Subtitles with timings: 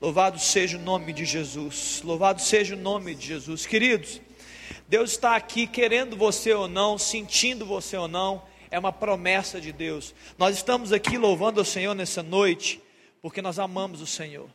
[0.00, 2.00] Louvado seja o nome de Jesus.
[2.02, 3.66] Louvado seja o nome de Jesus.
[3.66, 4.18] Queridos,
[4.88, 9.72] Deus está aqui querendo você ou não, sentindo você ou não, é uma promessa de
[9.72, 10.14] Deus.
[10.38, 12.80] Nós estamos aqui louvando o Senhor nessa noite,
[13.20, 14.48] porque nós amamos o Senhor.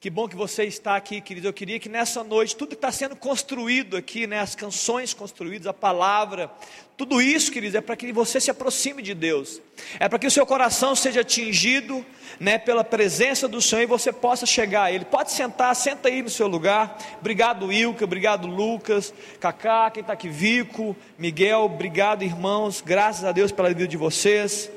[0.00, 1.46] Que bom que você está aqui, querido.
[1.46, 5.66] Eu queria que nessa noite, tudo que está sendo construído aqui, né, as canções construídas,
[5.66, 6.50] a palavra,
[6.96, 9.60] tudo isso, querido, é para que você se aproxime de Deus.
[9.98, 12.02] É para que o seu coração seja atingido
[12.40, 15.04] né, pela presença do Senhor e você possa chegar a Ele.
[15.04, 16.96] Pode sentar, senta aí no seu lugar.
[17.20, 22.80] Obrigado, Ilka, obrigado, Lucas, Cacá, quem está aqui, Vico, Miguel, obrigado, irmãos.
[22.80, 24.70] Graças a Deus pela vida de vocês.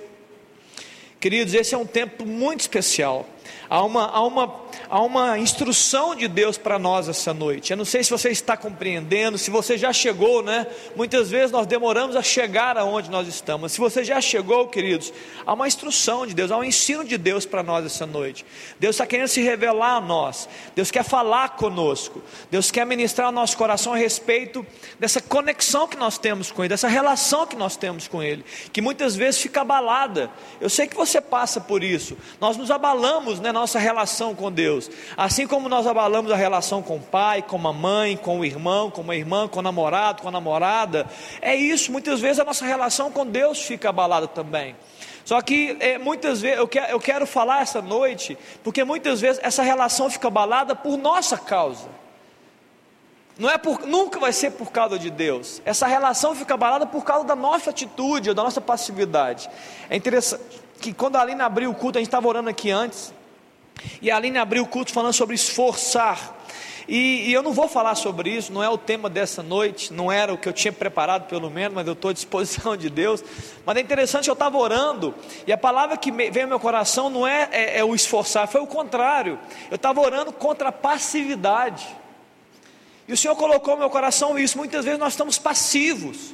[1.18, 3.26] Queridos, esse é um tempo muito especial.
[3.70, 4.56] Há uma, há uma,
[4.90, 7.72] há uma instrução de Deus para nós essa noite.
[7.72, 10.68] Eu não sei se você está compreendendo, se você já chegou, né?
[10.96, 13.72] Muitas vezes nós demoramos a chegar aonde nós estamos.
[13.72, 15.14] Se você já chegou, queridos,
[15.46, 18.46] há uma instrução de Deus, há um ensino de Deus para nós essa noite.
[18.80, 20.48] Deus está querendo se revelar a nós.
[20.76, 22.22] Deus quer falar conosco.
[22.52, 24.66] Deus quer ministrar ao nosso coração a respeito
[25.00, 28.82] dessa conexão que nós temos com Ele, dessa relação que nós temos com Ele, que
[28.82, 30.30] muitas vezes fica abalada.
[30.62, 32.18] Eu sei que você passa por isso.
[32.40, 33.52] Nós nos abalamos, né?
[33.52, 34.90] nossa relação com Deus.
[35.16, 38.90] Assim como nós abalamos a relação com o pai, com a mãe, com o irmão,
[38.90, 41.08] com a irmã, com o namorado, com a namorada,
[41.42, 41.92] é isso.
[41.92, 44.76] Muitas vezes a nossa relação com Deus fica abalada também.
[45.26, 49.40] Só que é, muitas vezes eu quero, eu quero falar essa noite, porque muitas vezes
[49.44, 51.88] essa relação fica abalada por nossa causa.
[53.38, 55.62] Não é por, nunca vai ser por causa de Deus.
[55.66, 59.50] Essa relação fica abalada por causa da nossa atitude, da nossa passividade.
[59.90, 60.44] É interessante
[60.80, 63.14] que quando a Aline abriu o culto, a gente estava orando aqui antes.
[64.02, 66.42] E a Aline abriu o culto falando sobre esforçar.
[66.88, 70.12] E, e, eu não vou falar sobre isso, não é o tema dessa noite, não
[70.12, 73.24] era o que eu tinha preparado pelo menos, mas eu estou à disposição de Deus.
[73.66, 75.16] Mas é interessante, eu estava orando,
[75.48, 78.62] e a palavra que veio ao meu coração não é, é, é o esforçar, foi
[78.62, 79.40] o contrário.
[79.72, 81.88] Eu estava orando contra a passividade.
[83.08, 84.58] E o Senhor colocou no meu coração isso.
[84.58, 86.34] Muitas vezes nós estamos passivos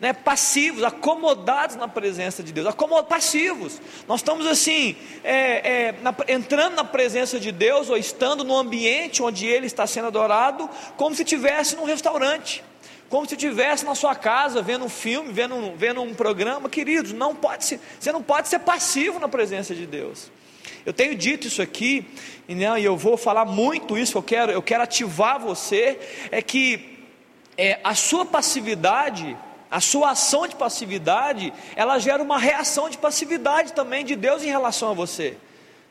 [0.00, 3.80] né, passivos, acomodados na presença de Deus, acomodados, passivos.
[4.06, 9.22] Nós estamos assim, é, é, na, entrando na presença de Deus ou estando no ambiente
[9.22, 12.62] onde Ele está sendo adorado, como se estivesse num restaurante,
[13.08, 16.68] como se estivesse na sua casa vendo um filme, vendo um, vendo um programa.
[16.68, 20.30] Queridos, não pode ser, você não pode ser passivo na presença de Deus.
[20.86, 22.06] Eu tenho dito isso aqui,
[22.48, 25.98] e, né, e eu vou falar muito isso, eu quero, eu quero ativar você,
[26.30, 26.98] é que
[27.56, 29.36] é, a sua passividade
[29.70, 34.48] a sua ação de passividade, ela gera uma reação de passividade também de Deus em
[34.48, 35.36] relação a você.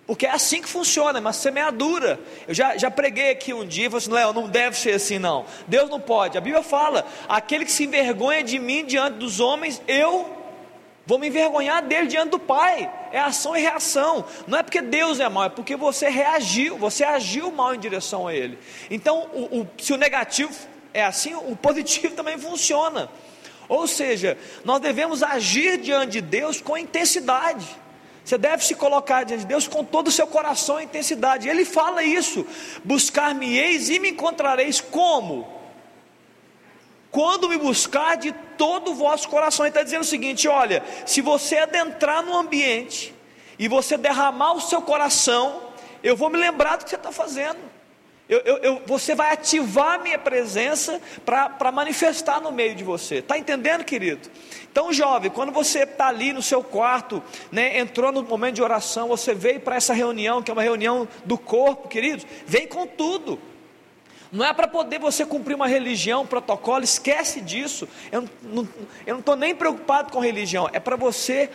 [0.07, 2.17] Porque é assim que funciona, é uma semeadura.
[2.47, 5.19] Eu já, já preguei aqui um dia e falei assim: não, não deve ser assim,
[5.19, 5.45] não.
[5.67, 6.37] Deus não pode.
[6.37, 10.33] A Bíblia fala: aquele que se envergonha de mim diante dos homens, eu
[11.05, 12.89] vou me envergonhar dele diante do Pai.
[13.11, 14.23] É ação e reação.
[14.47, 18.27] Não é porque Deus é mau, é porque você reagiu, você agiu mal em direção
[18.27, 18.57] a Ele.
[18.89, 20.53] Então, o, o, se o negativo
[20.93, 23.09] é assim, o positivo também funciona.
[23.69, 27.67] Ou seja, nós devemos agir diante de Deus com intensidade.
[28.23, 31.47] Você deve se colocar diante de Deus com todo o seu coração e intensidade.
[31.47, 32.45] Ele fala isso:
[32.83, 35.47] buscar-me-eis e me encontrareis como?
[37.09, 39.65] Quando me buscar de todo o vosso coração.
[39.65, 43.13] Ele está dizendo o seguinte: olha, se você adentrar no ambiente
[43.57, 45.61] e você derramar o seu coração,
[46.03, 47.59] eu vou me lembrar do que você está fazendo.
[48.29, 53.15] Eu, eu, eu, você vai ativar a minha presença para manifestar no meio de você.
[53.15, 54.29] Está entendendo, querido?
[54.69, 59.07] Então, jovem, quando você está ali no seu quarto, né, entrou no momento de oração,
[59.07, 63.39] você veio para essa reunião, que é uma reunião do corpo, queridos, vem com tudo.
[64.29, 67.87] Não é para poder você cumprir uma religião, um protocolo, esquece disso.
[68.11, 71.49] Eu não estou nem preocupado com religião, é para você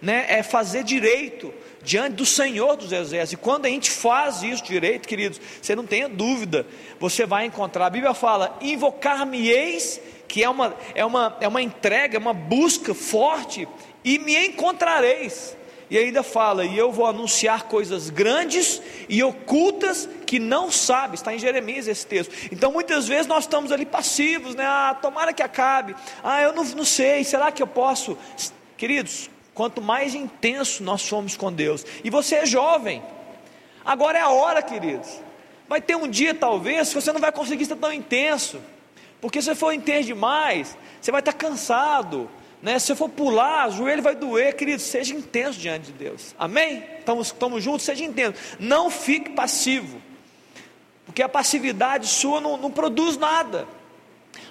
[0.00, 1.52] né, é fazer direito
[1.82, 3.32] diante do Senhor dos Exércitos.
[3.32, 6.66] E quando a gente faz isso direito, queridos, você não tenha dúvida,
[6.98, 7.86] você vai encontrar.
[7.86, 12.94] A Bíblia fala: invocar-me-eis, que é uma, é, uma, é uma entrega, é uma busca
[12.94, 13.66] forte,
[14.04, 15.56] e me encontrareis.
[15.90, 21.34] E ainda fala, e eu vou anunciar coisas grandes e ocultas que não sabe, está
[21.34, 22.34] em Jeremias esse texto.
[22.52, 24.64] Então muitas vezes nós estamos ali passivos, né?
[24.66, 25.96] Ah, tomara que acabe.
[26.22, 28.18] Ah, eu não, não sei, será que eu posso?
[28.76, 31.84] Queridos, quanto mais intenso nós somos com Deus.
[32.04, 33.02] E você é jovem,
[33.84, 35.08] agora é a hora, queridos.
[35.68, 38.60] Vai ter um dia, talvez, que você não vai conseguir ser tão intenso,
[39.20, 42.30] porque se você for intenso demais, você vai estar cansado.
[42.62, 42.78] Né?
[42.78, 44.80] Se você for pular, o joelho vai doer, querido.
[44.80, 46.84] Seja intenso diante de Deus, amém?
[47.00, 48.38] Estamos, estamos juntos, seja intenso.
[48.60, 50.00] Não fique passivo,
[51.04, 53.66] porque a passividade sua não, não produz nada.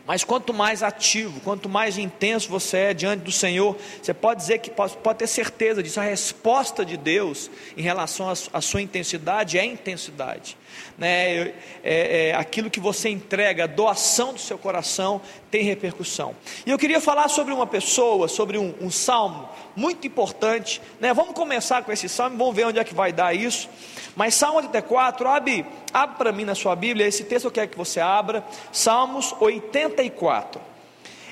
[0.08, 4.60] Mas quanto mais ativo, quanto mais intenso você é diante do Senhor, você pode dizer
[4.60, 6.00] que pode, pode ter certeza disso.
[6.00, 10.58] A resposta de Deus em relação à sua intensidade é intensidade.
[10.98, 11.54] Né?
[11.84, 16.36] É, é, aquilo que você entrega, a doação do seu coração tem repercussão.
[16.66, 20.82] E eu queria falar sobre uma pessoa, sobre um, um salmo muito importante.
[21.00, 21.14] Né?
[21.14, 23.70] Vamos começar com esse salmo, vamos ver onde é que vai dar isso.
[24.16, 27.78] Mas Salmo 84, abre, abre para mim na sua Bíblia, esse texto eu quero que
[27.78, 30.60] você abra, Salmos 84.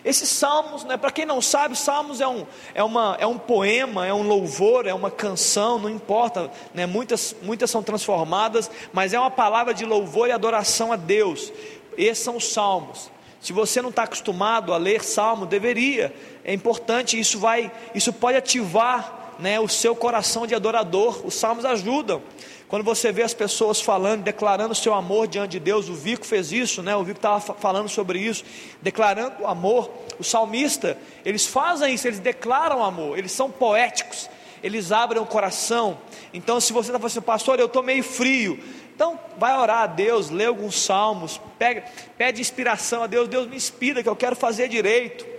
[0.06, 4.06] Esses salmos, né, para quem não sabe, salmos é um, é, uma, é um poema,
[4.06, 9.20] é um louvor, é uma canção, não importa, né, muitas, muitas são transformadas, mas é
[9.20, 11.52] uma palavra de louvor e adoração a Deus.
[11.98, 13.10] Esses são os salmos.
[13.42, 16.14] Se você não está acostumado a ler salmo, deveria.
[16.44, 21.26] É importante, isso vai, isso pode ativar né, o seu coração de adorador.
[21.26, 22.22] Os salmos ajudam.
[22.68, 26.52] Quando você vê as pessoas falando, declarando seu amor diante de Deus, o Vico fez
[26.52, 26.96] isso, né?
[26.96, 28.44] O Vico estava falando sobre isso,
[28.82, 29.90] declarando o amor.
[30.18, 34.30] O salmista, eles fazem isso, eles declaram amor, eles são poéticos,
[34.64, 35.98] eles abrem o coração.
[36.34, 38.60] Então, se você está falando assim, pastor, eu estou meio frio,
[38.96, 41.84] então vai orar a Deus, lê alguns salmos, pega,
[42.18, 45.35] pede inspiração a Deus, Deus me inspira que eu quero fazer direito.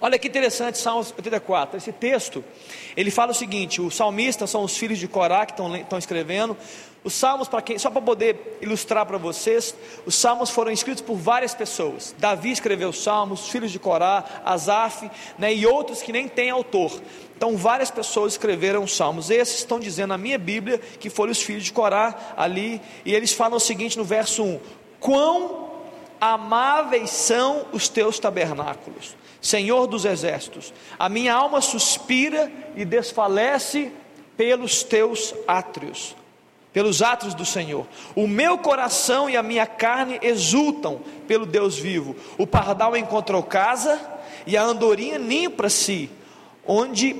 [0.00, 1.76] Olha que interessante, Salmos 84.
[1.76, 2.44] Esse texto,
[2.96, 6.56] ele fala o seguinte: os salmistas são os filhos de Corá que estão, estão escrevendo.
[7.02, 9.74] Os salmos, para quem, só para poder ilustrar para vocês,
[10.04, 12.14] os salmos foram escritos por várias pessoas.
[12.18, 16.50] Davi escreveu os salmos, os filhos de Corá, Asaf, né, e outros que nem têm
[16.50, 16.92] autor.
[17.34, 19.30] Então, várias pessoas escreveram os salmos.
[19.30, 23.32] Esses estão dizendo na minha Bíblia que foram os filhos de Corá ali, e eles
[23.32, 24.60] falam o seguinte no verso 1:
[25.00, 25.70] Quão
[26.20, 33.90] amáveis são os teus tabernáculos Senhor dos exércitos, a minha alma suspira e desfalece
[34.36, 36.14] pelos teus átrios,
[36.72, 37.86] pelos átrios do Senhor.
[38.14, 42.14] O meu coração e a minha carne exultam pelo Deus vivo.
[42.36, 44.00] O pardal encontrou casa
[44.46, 46.10] e a andorinha ninho para si,
[46.66, 47.16] onde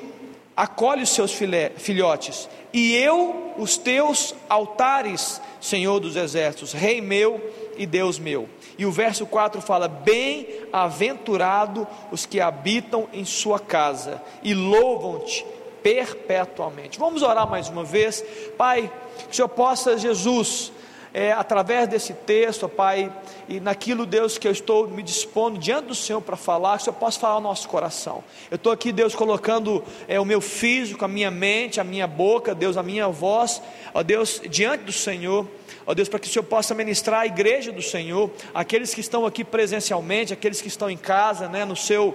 [0.56, 1.32] acolhe os seus
[1.76, 2.48] filhotes.
[2.72, 7.40] E eu, os teus altares, Senhor dos exércitos, Rei meu
[7.76, 8.48] e Deus meu.
[8.80, 15.44] E o verso 4 fala: Bem-aventurado os que habitam em sua casa e louvam-te
[15.82, 16.98] perpetuamente.
[16.98, 18.24] Vamos orar mais uma vez,
[18.56, 18.90] Pai,
[19.26, 20.72] que o Senhor possa, Jesus,
[21.12, 23.12] é, através desse texto, Pai,
[23.48, 26.84] e naquilo, Deus, que eu estou me dispondo diante do Senhor para falar, que o
[26.84, 28.22] Senhor possa falar ao nosso coração.
[28.50, 32.54] Eu estou aqui, Deus, colocando é, o meu físico, a minha mente, a minha boca,
[32.54, 33.60] Deus, a minha voz,
[33.92, 35.46] ó Deus, diante do Senhor
[35.86, 39.26] ó Deus, para que o Senhor possa ministrar a igreja do Senhor, aqueles que estão
[39.26, 42.14] aqui presencialmente, aqueles que estão em casa, né, no seu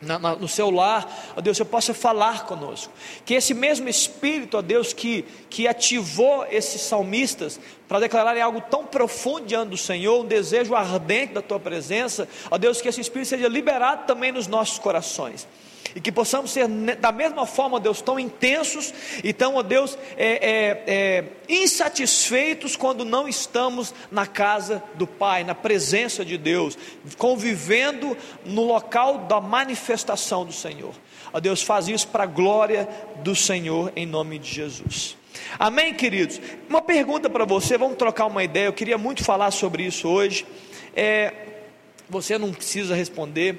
[0.00, 2.92] na, na, no seu lar, ó Deus, eu possa falar conosco.
[3.24, 8.86] Que esse mesmo Espírito, ó Deus, que, que ativou esses salmistas para declararem algo tão
[8.86, 13.28] profundo diante do Senhor, um desejo ardente da tua presença, ó Deus, que esse Espírito
[13.28, 15.46] seja liberado também nos nossos corações
[15.94, 18.92] e que possamos ser da mesma forma, Deus, tão intensos
[19.22, 25.44] e tão, ó Deus, é, é, é, insatisfeitos quando não estamos na casa do Pai,
[25.44, 26.76] na presença de Deus,
[27.18, 30.94] convivendo no local da manifestação do Senhor.
[31.32, 32.88] Ó Deus, faz isso para a glória
[33.22, 35.16] do Senhor, em nome de Jesus.
[35.58, 36.40] Amém, queridos?
[36.68, 38.66] Uma pergunta para você, vamos trocar uma ideia.
[38.66, 40.46] Eu queria muito falar sobre isso hoje.
[40.94, 41.32] É,
[42.08, 43.58] você não precisa responder.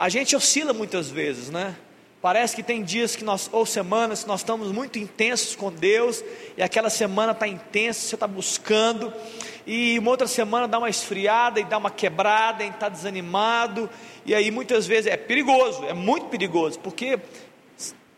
[0.00, 1.76] A gente oscila muitas vezes, né?
[2.22, 6.24] Parece que tem dias que nós, ou semanas, que nós estamos muito intensos com Deus,
[6.56, 9.12] e aquela semana está intensa, você está buscando,
[9.66, 13.90] e uma outra semana dá uma esfriada e dá uma quebrada, e está desanimado,
[14.24, 17.20] e aí muitas vezes é perigoso, é muito perigoso, porque,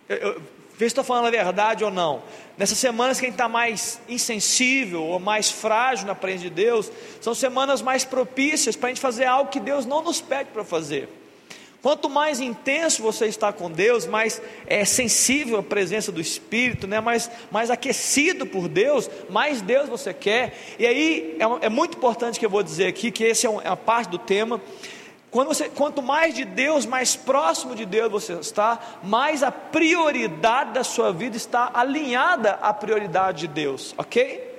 [0.09, 0.43] eu, eu,
[0.79, 2.23] se estou falando a verdade ou não,
[2.57, 7.83] nessas semanas quem está mais insensível ou mais frágil na presença de Deus, são semanas
[7.83, 11.09] mais propícias para a gente fazer algo que Deus não nos pede para fazer.
[11.83, 17.01] Quanto mais intenso você está com Deus, mais é, sensível à presença do Espírito, né?
[17.01, 20.57] mais, mais aquecido por Deus, mais Deus você quer.
[20.79, 23.61] E aí é, é muito importante que eu vou dizer aqui, que essa é, um,
[23.61, 24.61] é a parte do tema.
[25.29, 30.75] Quando você, quanto mais de Deus, mais próximo de Deus você está, mais a prioridade
[30.75, 34.53] da sua vida está alinhada à prioridade de Deus, ok?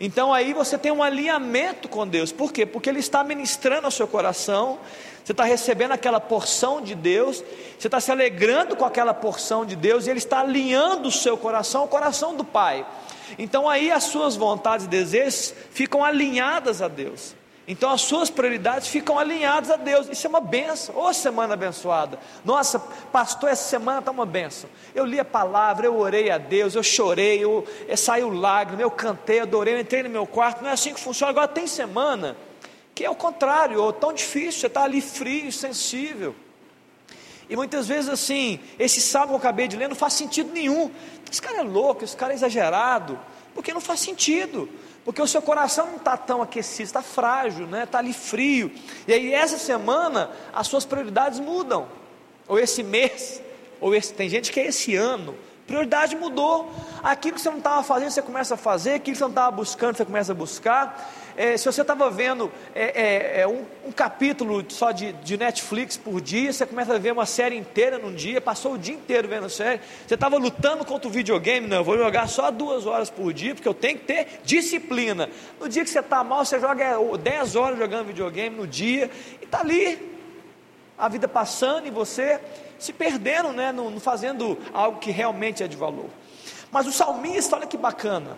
[0.00, 2.66] Então aí você tem um alinhamento com Deus, por quê?
[2.66, 4.78] Porque Ele está ministrando ao seu coração,
[5.28, 7.44] você está recebendo aquela porção de Deus,
[7.78, 11.36] você está se alegrando com aquela porção de Deus, e Ele está alinhando o seu
[11.36, 12.86] coração ao coração do Pai.
[13.38, 17.36] Então aí as suas vontades e desejos ficam alinhadas a Deus.
[17.66, 20.08] Então as suas prioridades ficam alinhadas a Deus.
[20.08, 20.96] Isso é uma benção.
[20.96, 22.18] Ô semana abençoada.
[22.42, 24.70] Nossa, pastor, essa semana está uma benção.
[24.94, 28.90] Eu li a palavra, eu orei a Deus, eu chorei, eu, eu saiu lágrima, eu
[28.90, 30.62] cantei, adorei, eu entrei no meu quarto.
[30.62, 31.28] Não é assim que funciona.
[31.28, 32.34] Agora tem semana
[32.98, 36.34] que é o contrário, ou tão difícil, você está ali frio, sensível.
[37.48, 40.90] E muitas vezes assim, esse salmo que eu acabei de ler não faz sentido nenhum.
[41.30, 43.16] Esse cara é louco, esse cara é exagerado,
[43.54, 44.68] porque não faz sentido.
[45.04, 47.84] Porque o seu coração não está tão aquecido, está frágil, né?
[47.84, 48.68] está ali frio.
[49.06, 51.86] E aí essa semana as suas prioridades mudam.
[52.48, 53.40] Ou esse mês,
[53.80, 55.36] ou esse, tem gente que é esse ano.
[55.68, 56.74] Prioridade mudou.
[57.00, 59.52] Aquilo que você não estava fazendo, você começa a fazer, aquilo que você não estava
[59.52, 61.14] buscando, você começa a buscar.
[61.38, 65.96] É, se você estava vendo é, é, é, um, um, capítulo só de, de, Netflix
[65.96, 69.28] por dia, você começa a ver uma série inteira num dia, passou o dia inteiro
[69.28, 69.80] vendo série.
[70.04, 73.54] Você estava lutando contra o videogame, não, eu vou jogar só duas horas por dia,
[73.54, 75.30] porque eu tenho que ter disciplina.
[75.60, 79.08] No dia que você está mal, você joga 10 horas jogando videogame no dia,
[79.40, 79.96] e está ali,
[80.98, 82.40] a vida passando e você
[82.80, 86.10] se perdendo, né, no fazendo algo que realmente é de valor.
[86.72, 88.36] Mas o salmista, olha que bacana.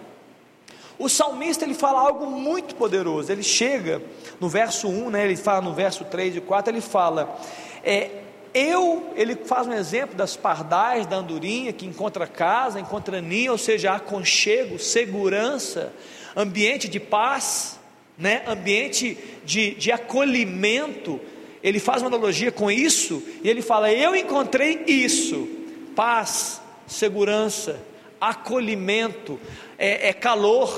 [1.00, 3.32] O salmista ele fala algo muito poderoso.
[3.32, 4.02] Ele chega
[4.38, 7.40] no verso 1, né, ele fala no verso 3 e 4, ele fala:
[7.82, 8.10] é,
[8.52, 13.58] Eu, ele faz um exemplo das pardais, da andorinha, que encontra casa, encontra ninho, ou
[13.58, 15.90] seja, aconchego, segurança,
[16.36, 17.80] ambiente de paz,
[18.18, 21.18] né, ambiente de, de acolhimento.
[21.62, 25.48] Ele faz uma analogia com isso e ele fala: Eu encontrei isso,
[25.96, 27.80] paz, segurança,
[28.20, 29.40] acolhimento,
[29.80, 30.70] é, é calor,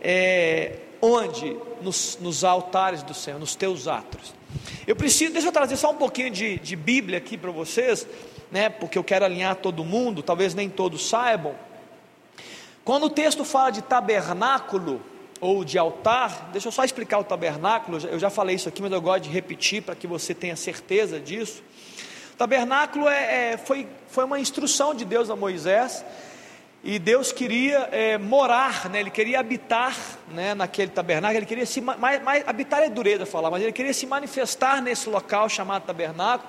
[0.00, 1.56] é, onde?
[1.82, 4.32] Nos, nos, altares do Senhor, nos teus atos.
[4.86, 8.06] Eu preciso, deixa eu trazer só um pouquinho de, de Bíblia aqui para vocês,
[8.50, 11.54] né, porque eu quero alinhar todo mundo, talvez nem todos saibam.
[12.84, 15.00] Quando o texto fala de tabernáculo
[15.40, 18.90] ou de altar, deixa eu só explicar o tabernáculo, eu já falei isso aqui, mas
[18.90, 21.62] eu gosto de repetir para que você tenha certeza disso.
[22.36, 26.04] Tabernáculo é, é, foi, foi uma instrução de Deus a Moisés,
[26.82, 29.00] e Deus queria é, morar, né?
[29.00, 29.96] Ele queria habitar,
[30.30, 30.54] né?
[30.54, 31.38] Naquele tabernáculo.
[31.38, 35.08] Ele queria se mais, mais, habitar é dureza falar, mas ele queria se manifestar nesse
[35.08, 36.48] local chamado tabernáculo.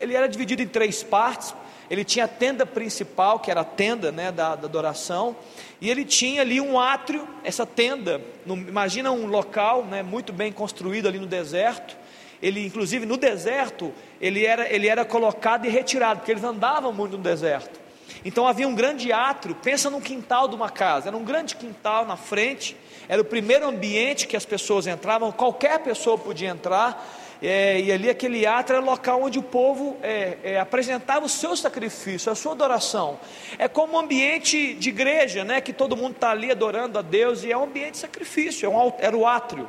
[0.00, 1.54] Ele era dividido em três partes.
[1.90, 4.30] Ele tinha a tenda principal, que era a tenda, né?
[4.30, 5.36] Da, da adoração.
[5.80, 7.26] E ele tinha ali um átrio.
[7.42, 10.04] Essa tenda, no, imagina um local, né?
[10.04, 11.96] Muito bem construído ali no deserto.
[12.40, 17.16] Ele, inclusive, no deserto, ele era, ele era colocado e retirado, porque eles andavam muito
[17.16, 17.83] no deserto.
[18.24, 22.06] Então havia um grande átrio, pensa num quintal de uma casa, era um grande quintal
[22.06, 22.74] na frente,
[23.06, 27.06] era o primeiro ambiente que as pessoas entravam, qualquer pessoa podia entrar,
[27.42, 31.28] é, e ali aquele átrio era o local onde o povo é, é, apresentava o
[31.28, 33.18] seu sacrifício, a sua adoração.
[33.58, 37.44] É como um ambiente de igreja, né, que todo mundo está ali adorando a Deus,
[37.44, 39.68] e é um ambiente de sacrifício, é um, era o átrio.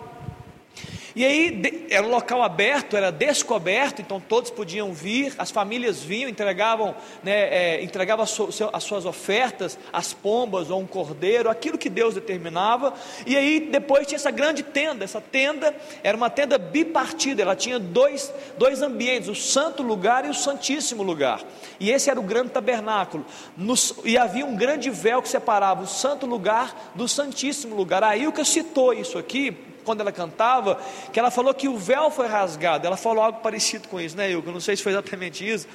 [1.15, 6.29] E aí era um local aberto, era descoberto, então todos podiam vir, as famílias vinham,
[6.29, 6.93] entregavam,
[7.23, 8.25] né, é, entregavam
[8.73, 12.93] as suas ofertas, as pombas ou um cordeiro, aquilo que Deus determinava.
[13.25, 15.05] E aí depois tinha essa grande tenda.
[15.05, 20.29] Essa tenda era uma tenda bipartida, ela tinha dois, dois ambientes, o santo lugar e
[20.29, 21.41] o santíssimo lugar.
[21.79, 23.25] E esse era o grande tabernáculo.
[23.55, 28.03] Nos, e havia um grande véu que separava o santo lugar do santíssimo lugar.
[28.03, 30.79] Aí o que citou isso aqui quando ela cantava,
[31.13, 32.85] que ela falou que o véu foi rasgado.
[32.85, 34.51] Ela falou algo parecido com isso, né, Ilka?
[34.51, 35.67] Não sei se foi exatamente isso.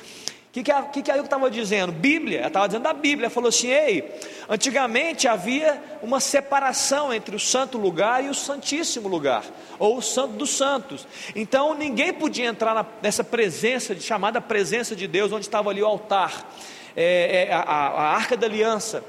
[0.51, 1.93] O que, que, a, que, que a Ilka estava dizendo?
[1.93, 3.27] Bíblia, ela estava dizendo da Bíblia.
[3.27, 4.13] Ela falou assim: ei,
[4.49, 9.45] antigamente havia uma separação entre o santo lugar e o santíssimo lugar,
[9.79, 11.07] ou o santo dos santos.
[11.37, 15.87] Então ninguém podia entrar na, nessa presença, chamada presença de Deus, onde estava ali o
[15.87, 16.53] altar,
[16.97, 19.05] é, é, a, a arca da aliança.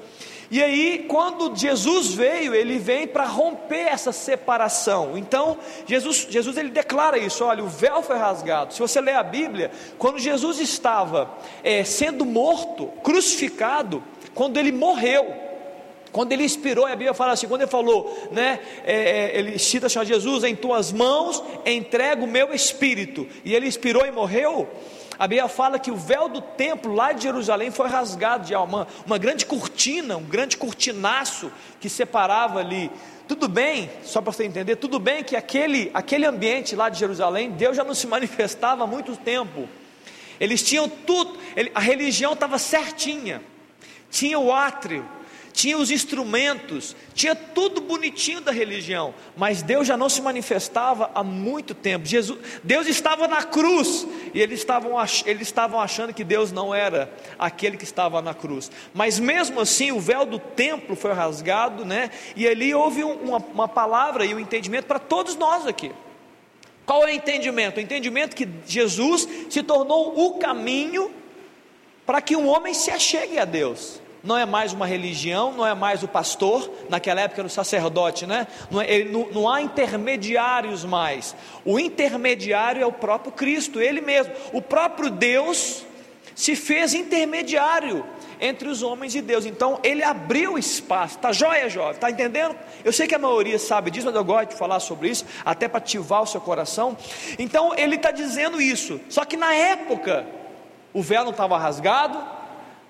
[0.52, 5.18] E aí, quando Jesus veio, ele vem para romper essa separação.
[5.18, 8.74] Então, Jesus, Jesus ele declara isso: olha, o véu foi rasgado.
[8.74, 11.32] Se você ler a Bíblia, quando Jesus estava
[11.64, 14.04] é, sendo morto, crucificado,
[14.36, 15.34] quando ele morreu,
[16.12, 20.04] quando ele expirou, a Bíblia fala assim, quando ele falou, né, é, ele cita assim,
[20.04, 24.68] Jesus, em tuas mãos entrego o meu espírito, e ele expirou e morreu,
[25.18, 28.88] a Bíblia fala que o véu do templo lá de Jerusalém foi rasgado de uma,
[29.06, 32.92] uma grande cortina, um grande cortinaço que separava ali.
[33.28, 37.52] Tudo bem, só para você entender, tudo bem que aquele, aquele ambiente lá de Jerusalém,
[37.52, 39.70] Deus já não se manifestava há muito tempo.
[40.40, 41.38] Eles tinham tudo,
[41.76, 43.42] a religião estava certinha,
[44.10, 45.06] tinha o átrio,
[45.52, 51.24] tinha os instrumentos, tinha tudo bonitinho da religião, mas Deus já não se manifestava há
[51.24, 52.06] muito tempo.
[52.06, 54.94] Jesus, Deus estava na cruz e eles estavam,
[55.26, 58.72] eles estavam achando que Deus não era aquele que estava na cruz.
[58.94, 62.10] Mas mesmo assim, o véu do templo foi rasgado, né?
[62.36, 65.92] E ali houve uma, uma palavra e um entendimento para todos nós aqui.
[66.86, 67.78] Qual é o entendimento?
[67.78, 71.12] O entendimento que Jesus se tornou o caminho
[72.06, 74.01] para que um homem se achegue a Deus.
[74.24, 78.28] Não é mais uma religião, não é mais o pastor, naquela época era o sacerdote,
[78.28, 78.48] né?
[78.70, 81.36] Não, é, ele, não, não, há intermediários mais.
[81.66, 84.34] O intermediário é o próprio Cristo, Ele mesmo.
[84.54, 85.84] O próprio Deus
[86.36, 88.06] se fez intermediário
[88.40, 89.46] entre os homens e Deus.
[89.46, 91.18] Então Ele abriu espaço.
[91.18, 92.00] Tá joia, jovem?
[92.00, 92.56] Tá entendendo?
[92.84, 95.68] Eu sei que a maioria sabe disso, mas eu gosto de falar sobre isso, até
[95.68, 96.96] para ativar o seu coração.
[97.40, 99.00] Então Ele está dizendo isso.
[99.10, 100.28] Só que na época
[100.94, 102.41] o véu não estava rasgado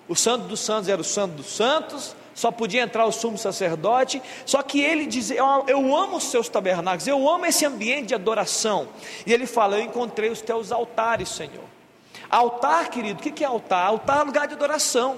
[0.07, 4.21] o santo dos santos era o santo dos santos, só podia entrar o sumo sacerdote.
[4.45, 8.15] Só que ele diz: eu, eu amo os seus tabernáculos, eu amo esse ambiente de
[8.15, 8.87] adoração.
[9.25, 11.65] E ele fala: Eu encontrei os teus altares, Senhor.
[12.29, 13.87] Altar, querido, o que é altar?
[13.87, 15.17] Altar é lugar de adoração.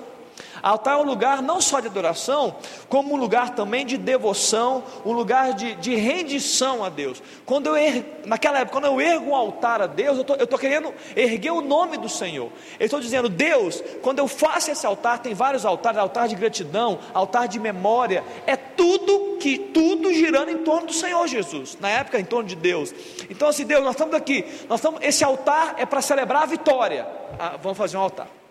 [0.64, 2.56] Altar é um lugar não só de adoração,
[2.88, 7.22] como um lugar também de devoção, um lugar de, de rendição a Deus.
[7.46, 10.94] Quando eu er, naquela época, quando eu ergo um altar a Deus, eu estou querendo
[11.18, 12.50] erguer o nome do Senhor.
[12.80, 16.98] Eu estou dizendo, Deus, quando eu faço esse altar, tem vários altares, altar de gratidão,
[17.14, 21.78] altar de memória, é tudo que tudo girando em torno do Senhor Jesus.
[21.82, 22.94] Na época, em torno de Deus.
[23.30, 24.46] Então, assim, Deus, nós estamos aqui.
[24.70, 27.06] Nós estamos, esse altar é para celebrar a vitória.
[27.38, 28.43] Ah, vamos fazer um altar.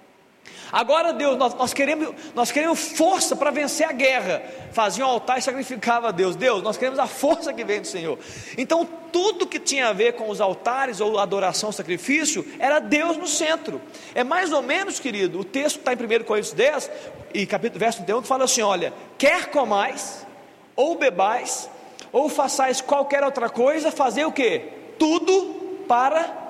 [0.73, 4.43] Agora, Deus, nós, nós, queremos, nós queremos força para vencer a guerra.
[4.73, 6.35] Fazia um altar e sacrificava a Deus.
[6.35, 8.19] Deus, nós queremos a força que vem do Senhor.
[8.57, 13.27] Então, tudo que tinha a ver com os altares ou adoração, sacrifício, era Deus no
[13.27, 13.83] centro.
[14.15, 16.91] É mais ou menos, querido, o texto está em 1 Coríntios 10,
[17.35, 20.27] e capítulo, verso 31, que fala assim: olha, quer comais,
[20.75, 21.69] ou bebais,
[22.11, 24.63] ou façais qualquer outra coisa, fazer o que?
[24.99, 26.43] Tudo para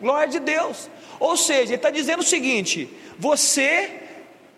[0.00, 0.88] glória de Deus.
[1.18, 2.88] Ou seja, ele está dizendo o seguinte:
[3.20, 4.00] você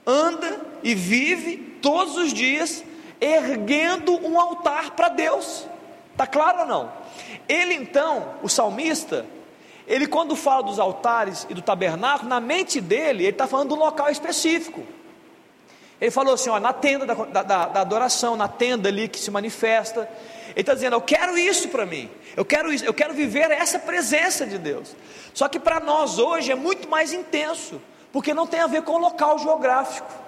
[0.06, 2.84] anda e vive todos os dias
[3.20, 5.66] erguendo um altar para Deus.
[6.12, 6.92] Está claro ou não?
[7.48, 9.26] Ele então, o salmista,
[9.84, 13.74] ele quando fala dos altares e do tabernáculo, na mente dele, ele está falando de
[13.74, 14.86] um local específico.
[16.00, 19.30] Ele falou assim: ó, na tenda da, da, da adoração, na tenda ali que se
[19.30, 20.08] manifesta.
[20.50, 23.80] Ele está dizendo: Eu quero isso para mim, eu quero isso, eu quero viver essa
[23.80, 24.94] presença de Deus.
[25.34, 27.80] Só que para nós hoje é muito mais intenso
[28.12, 30.22] porque não tem a ver com o local geográfico.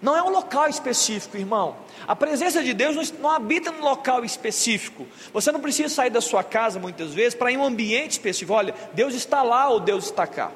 [0.00, 1.76] Não é um local específico, irmão.
[2.06, 5.06] A presença de Deus não habita num local específico.
[5.32, 8.52] Você não precisa sair da sua casa muitas vezes para ir em um ambiente específico.
[8.52, 10.52] Olha, Deus está lá ou Deus está cá.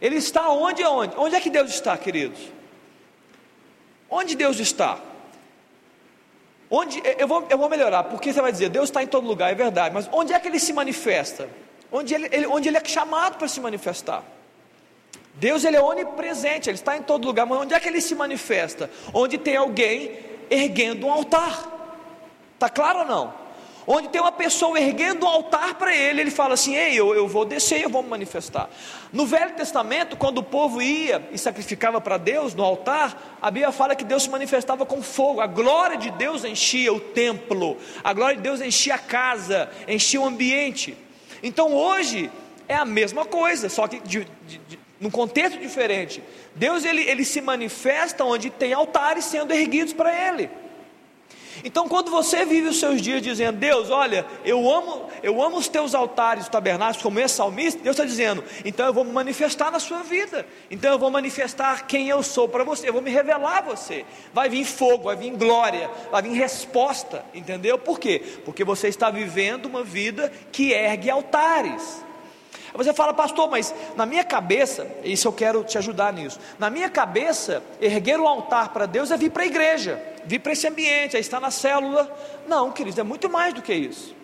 [0.00, 1.14] Ele está onde e onde?
[1.16, 2.40] Onde é que Deus está, queridos?
[4.08, 4.98] Onde Deus está?
[6.70, 9.50] Onde eu vou, eu vou melhorar, porque você vai dizer, Deus está em todo lugar,
[9.50, 11.48] é verdade, mas onde é que ele se manifesta?
[11.90, 14.22] Onde ele, ele onde ele é chamado para se manifestar?
[15.38, 18.14] Deus ele é onipresente, ele está em todo lugar, mas onde é que ele se
[18.14, 18.90] manifesta?
[19.14, 20.18] Onde tem alguém
[20.50, 21.76] erguendo um altar.
[22.54, 23.48] Está claro ou não?
[23.90, 27.26] Onde tem uma pessoa erguendo um altar para ele, ele fala assim: Ei, eu, eu
[27.26, 28.68] vou descer, eu vou me manifestar.
[29.10, 33.72] No Velho Testamento, quando o povo ia e sacrificava para Deus no altar, a Bíblia
[33.72, 38.12] fala que Deus se manifestava com fogo, a glória de Deus enchia o templo, a
[38.12, 40.94] glória de Deus enchia a casa, enchia o ambiente.
[41.42, 42.30] Então hoje
[42.68, 46.22] é a mesma coisa, só que de, de, de num contexto diferente.
[46.54, 50.50] Deus ele, ele se manifesta onde tem altares sendo erguidos para Ele.
[51.64, 55.68] Então, quando você vive os seus dias dizendo, Deus, olha, eu amo, eu amo os
[55.68, 59.70] teus altares, os tabernáculos, como esse salmista, Deus está dizendo, então eu vou me manifestar
[59.70, 63.10] na sua vida, então eu vou manifestar quem eu sou para você, eu vou me
[63.10, 64.04] revelar a você.
[64.32, 67.78] Vai vir fogo, vai vir glória, vai vir resposta, entendeu?
[67.78, 68.22] Por quê?
[68.44, 72.07] Porque você está vivendo uma vida que ergue altares.
[72.74, 76.38] Você fala, pastor, mas na minha cabeça, isso eu quero te ajudar nisso.
[76.58, 80.52] Na minha cabeça, erguer um altar para Deus é vir para a igreja, vir para
[80.52, 82.10] esse ambiente, é estar na célula.
[82.46, 84.14] Não, queridos, é muito mais do que isso.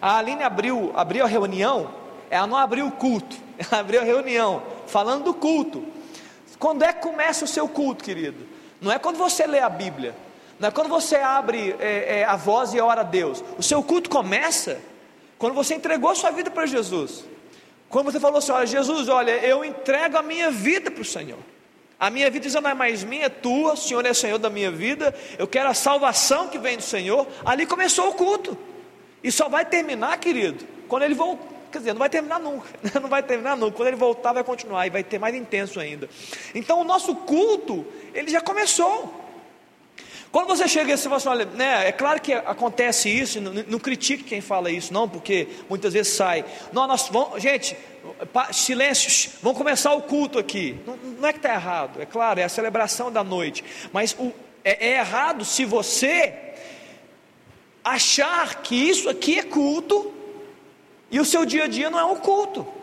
[0.00, 1.90] A Aline abriu, abriu a reunião,
[2.30, 5.84] ela não abriu o culto, ela abriu a reunião, falando do culto.
[6.58, 8.46] Quando é que começa o seu culto, querido?
[8.80, 10.14] Não é quando você lê a Bíblia,
[10.58, 13.42] não é quando você abre é, é, a voz e ora a Deus.
[13.58, 14.78] O seu culto começa
[15.38, 17.24] quando você entregou a sua vida para Jesus.
[17.90, 21.38] Quando você falou assim: Olha, Jesus, olha, eu entrego a minha vida para o Senhor.
[21.98, 24.48] A minha vida já não é mais minha, é tua, o Senhor é Senhor da
[24.48, 27.26] minha vida, eu quero a salvação que vem do Senhor.
[27.44, 28.56] Ali começou o culto.
[29.22, 31.50] E só vai terminar, querido, quando ele voltar.
[31.70, 32.68] Quer dizer, não vai terminar nunca,
[33.00, 33.76] não vai terminar nunca.
[33.76, 36.08] Quando ele voltar, vai continuar e vai ter mais intenso ainda.
[36.54, 39.19] Então, o nosso culto, ele já começou.
[40.32, 44.22] Quando você chega assim, você olha, né, é claro que acontece isso, não, não, critique
[44.22, 46.44] quem fala isso, não, porque muitas vezes sai.
[46.72, 47.76] Não, nós vamos, gente,
[48.52, 50.78] silêncio, vamos começar o culto aqui.
[50.86, 54.32] Não, não é que está errado, é claro, é a celebração da noite, mas o,
[54.64, 56.32] é, é errado se você
[57.82, 60.12] achar que isso aqui é culto
[61.10, 62.79] e o seu dia a dia não é um culto.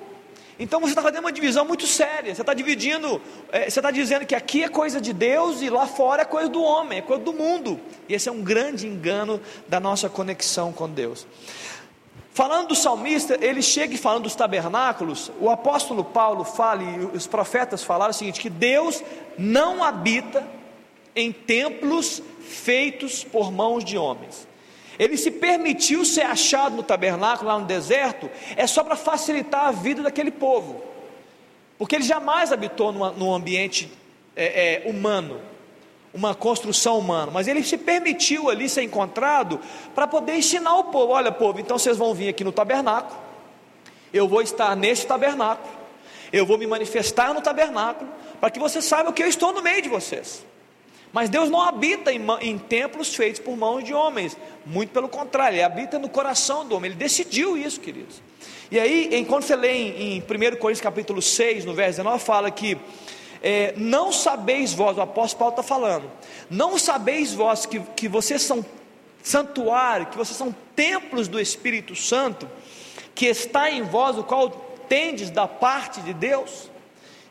[0.59, 2.33] Então você está fazendo uma divisão muito séria.
[2.33, 5.85] Você está dividindo, é, você está dizendo que aqui é coisa de Deus e lá
[5.85, 7.79] fora é coisa do homem, é coisa do mundo.
[8.09, 11.27] E esse é um grande engano da nossa conexão com Deus.
[12.33, 17.83] Falando do salmista, ele chega falando dos tabernáculos, o apóstolo Paulo fala e os profetas
[17.83, 19.03] falaram o seguinte: que Deus
[19.37, 20.47] não habita
[21.15, 24.47] em templos feitos por mãos de homens.
[24.99, 29.71] Ele se permitiu ser achado no tabernáculo, lá no deserto, é só para facilitar a
[29.71, 30.83] vida daquele povo,
[31.77, 33.91] porque ele jamais habitou numa, num ambiente
[34.35, 35.39] é, é, humano,
[36.13, 39.59] uma construção humana, mas ele se permitiu ali ser encontrado
[39.93, 43.19] para poder ensinar o povo: olha, povo, então vocês vão vir aqui no tabernáculo,
[44.11, 45.69] eu vou estar nesse tabernáculo,
[46.33, 49.81] eu vou me manifestar no tabernáculo, para que vocês saibam que eu estou no meio
[49.81, 50.43] de vocês.
[51.17, 55.55] Mas Deus não habita em, em, templos feitos por mãos de homens, muito pelo contrário,
[55.55, 58.21] Ele habita no coração do homem, Ele decidiu isso, queridos.
[58.69, 60.23] E aí, enquanto você lê em, em 1
[60.57, 62.77] Coríntios capítulo 6, no verso 19, fala que
[63.41, 66.07] é, não sabeis vós, o apóstolo Paulo está falando,
[66.51, 68.63] não sabeis vós que, que vocês são
[69.23, 72.47] santuário, que vocês são templos do Espírito Santo,
[73.15, 74.51] que está em vós, o qual
[74.87, 76.69] tendes da parte de Deus?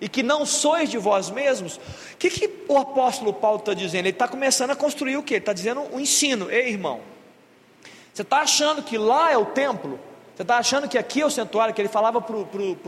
[0.00, 4.02] E que não sois de vós mesmos, o que, que o apóstolo Paulo está dizendo?
[4.02, 5.35] Ele está começando a construir o que?
[5.35, 7.00] Ele está dizendo um ensino, ei irmão,
[8.12, 10.00] você está achando que lá é o templo?
[10.35, 12.37] Você está achando que aqui é o santuário que ele falava para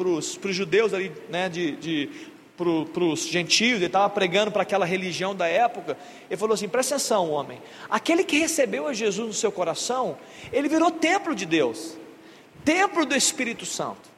[0.08, 2.10] os judeus ali, né, de, de
[2.58, 5.96] para os gentios, ele estava pregando para aquela religião da época.
[6.28, 7.60] Ele falou assim: presta atenção, homem.
[7.88, 10.18] Aquele que recebeu a Jesus no seu coração,
[10.52, 11.96] ele virou templo de Deus,
[12.64, 14.17] templo do Espírito Santo.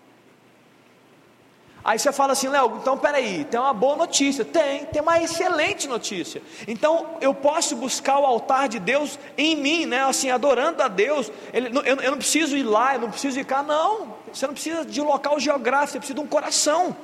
[1.82, 4.44] Aí você fala assim, Léo, então peraí, tem uma boa notícia.
[4.44, 6.42] Tem, tem uma excelente notícia.
[6.68, 10.02] Então eu posso buscar o altar de Deus em mim, né?
[10.02, 11.30] Assim, adorando a Deus.
[11.52, 14.14] Ele, eu, eu não preciso ir lá, eu não preciso ir cá, não.
[14.32, 16.94] Você não precisa de um local geográfico, você precisa de um coração.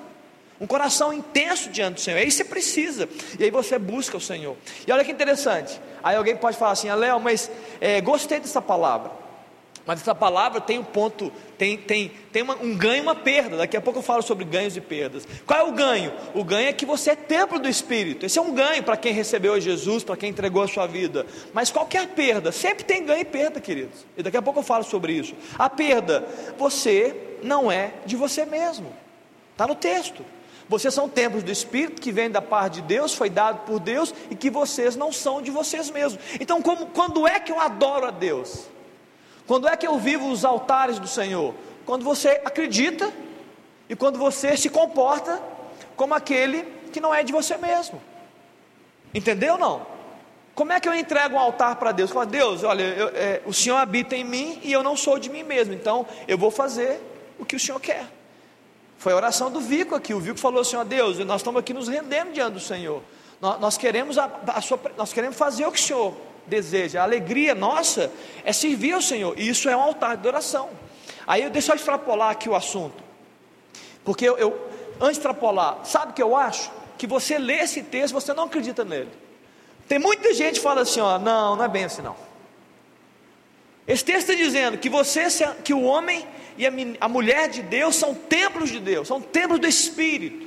[0.61, 2.19] Um coração intenso diante do Senhor.
[2.19, 3.09] Aí você precisa.
[3.39, 4.57] E aí você busca o Senhor.
[4.87, 5.81] E olha que interessante.
[6.03, 9.26] Aí alguém pode falar assim, ah, Léo, mas é, gostei dessa palavra.
[9.87, 13.57] Mas essa palavra tem um ponto, tem, tem, tem uma, um ganho e uma perda.
[13.57, 15.27] Daqui a pouco eu falo sobre ganhos e perdas.
[15.47, 16.13] Qual é o ganho?
[16.35, 18.27] O ganho é que você é templo do Espírito.
[18.27, 21.25] Esse é um ganho para quem recebeu a Jesus, para quem entregou a sua vida.
[21.55, 24.05] Mas qualquer perda, sempre tem ganho e perda, queridos.
[24.17, 25.35] E daqui a pouco eu falo sobre isso.
[25.57, 26.27] A perda,
[26.59, 28.93] você não é de você mesmo.
[29.53, 30.25] Está no texto.
[30.69, 34.13] Vocês são templos do Espírito que vem da parte de Deus, foi dado por Deus
[34.29, 36.21] e que vocês não são de vocês mesmos.
[36.41, 38.67] Então, como, quando é que eu adoro a Deus?
[39.47, 41.55] Quando é que eu vivo os altares do Senhor?
[41.85, 43.13] Quando você acredita
[43.89, 45.41] e quando você se comporta
[45.97, 48.01] como aquele que não é de você mesmo.
[49.15, 49.87] Entendeu ou não?
[50.55, 52.11] Como é que eu entrego um altar para Deus?
[52.11, 55.29] Fala, Deus, olha, eu, é, o Senhor habita em mim e eu não sou de
[55.29, 57.01] mim mesmo, então eu vou fazer
[57.39, 58.07] o que o Senhor quer.
[58.99, 60.15] Foi a oração do Vico aqui.
[60.15, 63.03] O Vico falou assim: ó Deus, nós estamos aqui nos rendendo diante do Senhor.
[63.41, 66.15] Nós, nós queremos a, a sua, nós queremos fazer o que o Senhor
[66.47, 67.01] deseja.
[67.01, 68.11] A alegria nossa
[68.45, 69.39] é servir ao Senhor.
[69.39, 70.71] E isso é um altar de adoração.
[71.27, 73.03] Aí eu deixo eu extrapolar aqui o assunto.
[74.05, 74.69] Porque eu, eu
[75.01, 76.71] antes de extrapolar, sabe o que eu acho?
[76.97, 79.11] Que você lê esse texto, você não acredita nele.
[79.89, 82.17] Tem muita gente que fala assim, ó, não, não é bem assim não.
[83.87, 85.29] Esse texto está dizendo que você,
[85.63, 86.27] que o homem
[86.59, 90.46] e a, a mulher de Deus são templos de Deus, são templos do Espírito.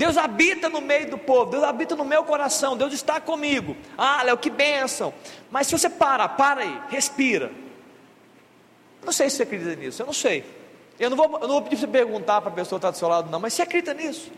[0.00, 3.76] Deus habita no meio do povo, Deus habita no meu coração, Deus está comigo.
[3.98, 5.12] Ah, Léo, que bênção.
[5.50, 7.52] Mas se você para, para aí, respira.
[9.04, 10.42] Não sei se você acredita nisso, eu não sei.
[10.98, 12.90] Eu não vou, eu não vou pedir para você perguntar para a pessoa que está
[12.90, 14.32] do seu lado, não, mas você acredita nisso?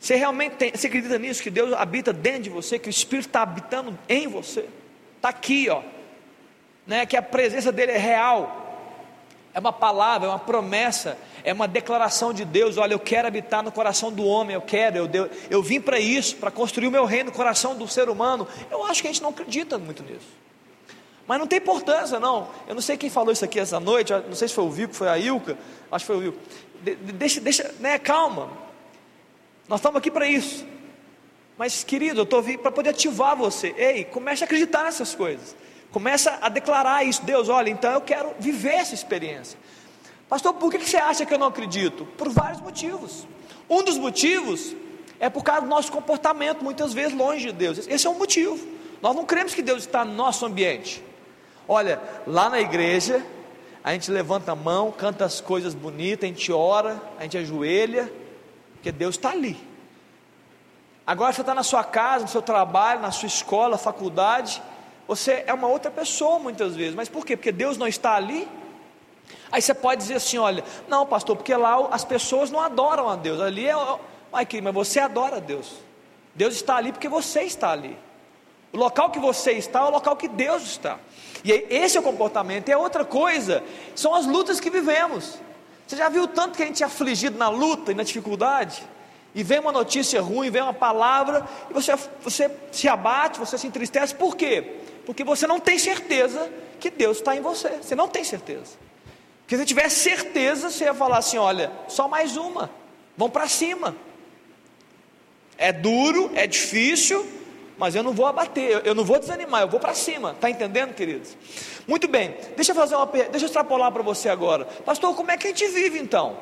[0.00, 1.40] Você realmente tem, você acredita nisso?
[1.40, 4.68] Que Deus habita dentro de você, que o Espírito está habitando em você?
[5.18, 5.82] Está aqui, ó.
[6.84, 8.67] Né, que a presença dele é real.
[9.58, 13.60] É uma palavra, é uma promessa, é uma declaração de Deus: olha, eu quero habitar
[13.60, 17.04] no coração do homem, eu quero, eu, eu, vim para isso, para construir o meu
[17.04, 18.46] reino no coração do ser humano.
[18.70, 20.28] Eu acho que a gente não acredita muito nisso.
[21.26, 22.46] Mas não tem importância, não.
[22.68, 24.94] Eu não sei quem falou isso aqui essa noite, não sei se foi o Vico,
[24.94, 25.58] foi a Ilka,
[25.90, 26.38] acho que foi o Vico.
[26.80, 28.50] De, deixa, deixa, né, calma.
[29.68, 30.64] Nós estamos aqui para isso.
[31.56, 33.74] Mas, querido, eu estou vindo para poder ativar você.
[33.76, 35.56] Ei, comece a acreditar nessas coisas.
[35.90, 37.22] Começa a declarar isso.
[37.22, 39.58] Deus, olha, então eu quero viver essa experiência.
[40.28, 42.04] Pastor, por que você acha que eu não acredito?
[42.16, 43.26] Por vários motivos.
[43.68, 44.74] Um dos motivos
[45.18, 47.86] é por causa do nosso comportamento, muitas vezes longe de Deus.
[47.88, 48.58] Esse é um motivo.
[49.00, 51.02] Nós não cremos que Deus está no nosso ambiente.
[51.66, 53.24] Olha, lá na igreja,
[53.82, 58.12] a gente levanta a mão, canta as coisas bonitas, a gente ora, a gente ajoelha,
[58.74, 59.56] porque Deus está ali.
[61.06, 64.62] Agora você está na sua casa, no seu trabalho, na sua escola, faculdade,
[65.08, 66.94] você é uma outra pessoa muitas vezes.
[66.94, 67.34] Mas por quê?
[67.34, 68.46] Porque Deus não está ali?
[69.50, 73.16] Aí você pode dizer assim: olha, não, pastor, porque lá as pessoas não adoram a
[73.16, 73.74] Deus, ali é.
[74.30, 75.72] Ai, mas você adora a Deus.
[76.34, 77.98] Deus está ali porque você está ali.
[78.70, 80.98] O local que você está é o local que Deus está.
[81.42, 82.68] E esse é o comportamento.
[82.68, 85.38] E a outra coisa são as lutas que vivemos.
[85.86, 88.86] Você já viu tanto que a gente é afligido na luta e na dificuldade?
[89.34, 93.66] E vem uma notícia ruim, vem uma palavra, e você, você se abate, você se
[93.66, 94.76] entristece, por quê?
[95.04, 98.76] Porque você não tem certeza que Deus está em você, você não tem certeza.
[99.40, 102.70] Porque se tiver certeza, você ia falar assim: olha, só mais uma,
[103.16, 103.96] vão para cima.
[105.56, 107.26] É duro, é difícil,
[107.78, 110.94] mas eu não vou abater, eu não vou desanimar, eu vou para cima, está entendendo,
[110.94, 111.36] queridos?
[111.86, 115.36] Muito bem, deixa eu fazer uma deixa eu extrapolar para você agora, pastor, como é
[115.36, 116.36] que a gente vive então?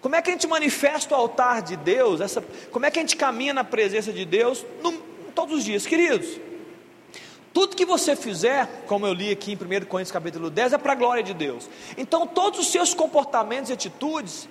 [0.00, 2.20] Como é que a gente manifesta o altar de Deus?
[2.20, 4.92] Essa, como é que a gente caminha na presença de Deus no,
[5.34, 6.38] todos os dias, queridos?
[7.52, 10.92] Tudo que você fizer, como eu li aqui em 1 Coríntios capítulo 10, é para
[10.92, 11.68] a glória de Deus.
[11.96, 14.48] Então, todos os seus comportamentos e atitudes,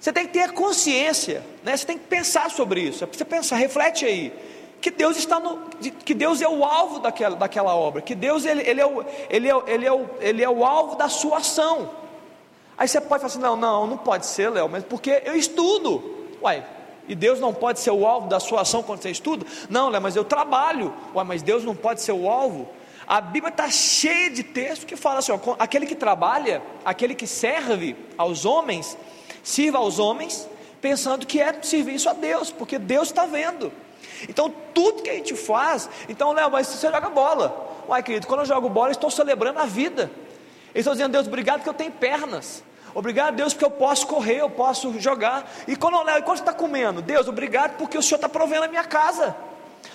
[0.00, 1.76] você tem que ter consciência, né?
[1.76, 3.04] você tem que pensar sobre isso.
[3.04, 4.32] É você pensar, reflete aí.
[4.80, 5.68] Que Deus está no,
[6.04, 9.50] que Deus é o alvo daquela, daquela obra, que Deus ele, ele, é o, ele,
[9.50, 11.90] é, ele, é o, ele é o alvo da sua ação.
[12.76, 16.28] Aí você pode falar assim: não, não, não pode ser, Léo, mas porque eu estudo.
[16.42, 16.64] Uai,
[17.06, 19.46] e Deus não pode ser o alvo da sua ação quando você estuda?
[19.68, 20.92] Não, Léo, mas eu trabalho.
[21.14, 22.68] Uai, mas Deus não pode ser o alvo?
[23.06, 27.26] A Bíblia está cheia de textos que fala assim: ó, aquele que trabalha, aquele que
[27.26, 28.96] serve aos homens,
[29.42, 30.48] sirva aos homens,
[30.80, 33.72] pensando que é serviço a Deus, porque Deus está vendo.
[34.28, 37.84] Então, tudo que a gente faz, então, Léo, mas você joga bola.
[37.88, 40.10] Uai, querido, quando eu jogo bola, eu estou celebrando a vida.
[40.74, 42.64] Eles estão dizendo, Deus, obrigado que eu tenho pernas.
[42.94, 45.50] Obrigado, Deus, porque eu posso correr, eu posso jogar.
[45.66, 48.68] E quando, olha, quando você está comendo, Deus, obrigado porque o Senhor está provendo a
[48.68, 49.36] minha casa.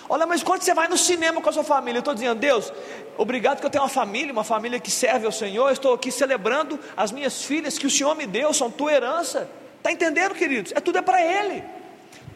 [0.08, 2.72] Olha, mas quando você vai no cinema com a sua família, eu estou dizendo, Deus,
[3.16, 5.68] obrigado que eu tenho uma família, uma família que serve ao Senhor.
[5.68, 9.48] Eu estou aqui celebrando as minhas filhas que o Senhor me deu, são tua herança.
[9.78, 10.72] Está entendendo, queridos?
[10.74, 11.62] É tudo é para Ele.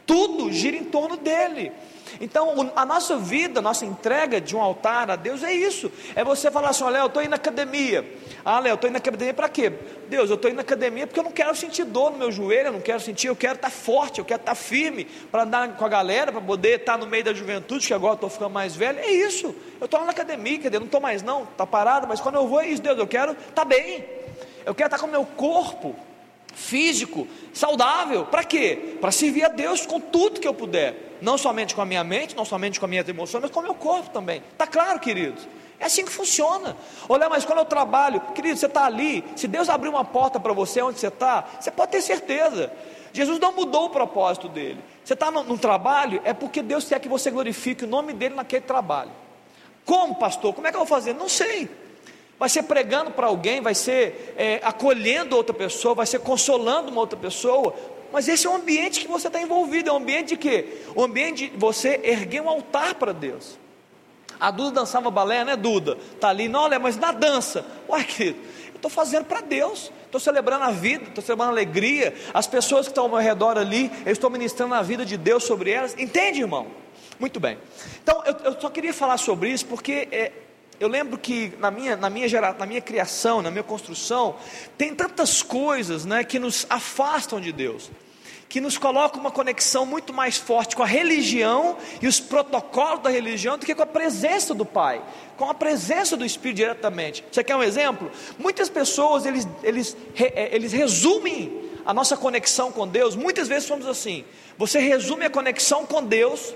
[0.07, 1.73] Tudo gira em torno dele.
[2.21, 5.91] Então, a nossa vida, a nossa entrega de um altar a Deus é isso.
[6.15, 8.05] É você falar assim: olha, eu estou indo na academia.
[8.45, 9.73] Ah, Léo, eu estou indo na academia para quê?
[10.09, 12.69] Deus, eu estou indo na academia porque eu não quero sentir dor no meu joelho,
[12.69, 15.43] eu não quero sentir, eu quero estar tá forte, eu quero estar tá firme para
[15.43, 18.29] andar com a galera, para poder estar tá no meio da juventude, que agora estou
[18.29, 18.99] ficando mais velho.
[18.99, 19.55] É isso.
[19.81, 22.47] Eu estou na academia, quer dizer, não estou mais não, está parado, mas quando eu
[22.47, 24.05] vou é isso, Deus, eu quero estar tá bem.
[24.65, 25.95] Eu quero estar com o meu corpo
[26.55, 28.25] físico, saudável.
[28.27, 28.97] Para quê?
[29.01, 31.17] Para servir a Deus com tudo que eu puder.
[31.21, 33.63] Não somente com a minha mente, não somente com as minhas emoções, mas com o
[33.63, 34.43] meu corpo também.
[34.53, 35.47] Está claro, queridos?
[35.79, 36.77] É assim que funciona.
[37.09, 39.25] Olha, mas quando eu trabalho, querido, você está ali.
[39.37, 42.73] Se Deus abrir uma porta para você onde você está, você pode ter certeza.
[43.13, 44.81] Jesus não mudou o propósito dele.
[45.05, 48.65] Você está no, trabalho, é porque Deus quer que você glorifique o nome dele naquele
[48.65, 49.13] trabalho.
[49.85, 50.55] Como, pastor?
[50.55, 51.15] Como é que eu vou fazer?
[51.15, 51.69] Não sei
[52.45, 57.01] vai ser pregando para alguém, vai ser é, acolhendo outra pessoa, vai ser consolando uma
[57.01, 57.75] outra pessoa.
[58.13, 60.83] Mas esse é o ambiente que você está envolvido, é um ambiente de quê?
[60.95, 63.59] O ambiente de você erguer um altar para Deus.
[64.39, 65.97] A Duda dançava balé, né, Duda?
[66.13, 67.65] Está ali, não, olha, mas na dança.
[67.89, 72.15] Uai, querido, eu estou fazendo para Deus, estou celebrando a vida, estou celebrando a alegria.
[72.35, 75.45] As pessoas que estão ao meu redor ali, eu estou ministrando a vida de Deus
[75.45, 75.97] sobre elas.
[75.99, 76.67] Entende, irmão?
[77.19, 77.57] Muito bem.
[78.03, 80.31] Então, eu, eu só queria falar sobre isso porque é,
[80.81, 84.37] eu lembro que na minha, na, minha gera, na minha criação, na minha construção,
[84.77, 87.91] tem tantas coisas né, que nos afastam de Deus,
[88.49, 93.11] que nos colocam uma conexão muito mais forte com a religião e os protocolos da
[93.11, 95.03] religião do que com a presença do Pai,
[95.37, 97.25] com a presença do Espírito diretamente.
[97.31, 98.11] Você quer um exemplo?
[98.39, 103.87] Muitas pessoas eles, eles, é, eles resumem a nossa conexão com Deus, muitas vezes somos
[103.87, 104.25] assim.
[104.57, 106.55] Você resume a conexão com Deus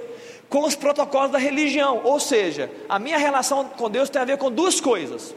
[0.49, 2.01] com os protocolos da religião.
[2.05, 5.35] Ou seja, a minha relação com Deus tem a ver com duas coisas: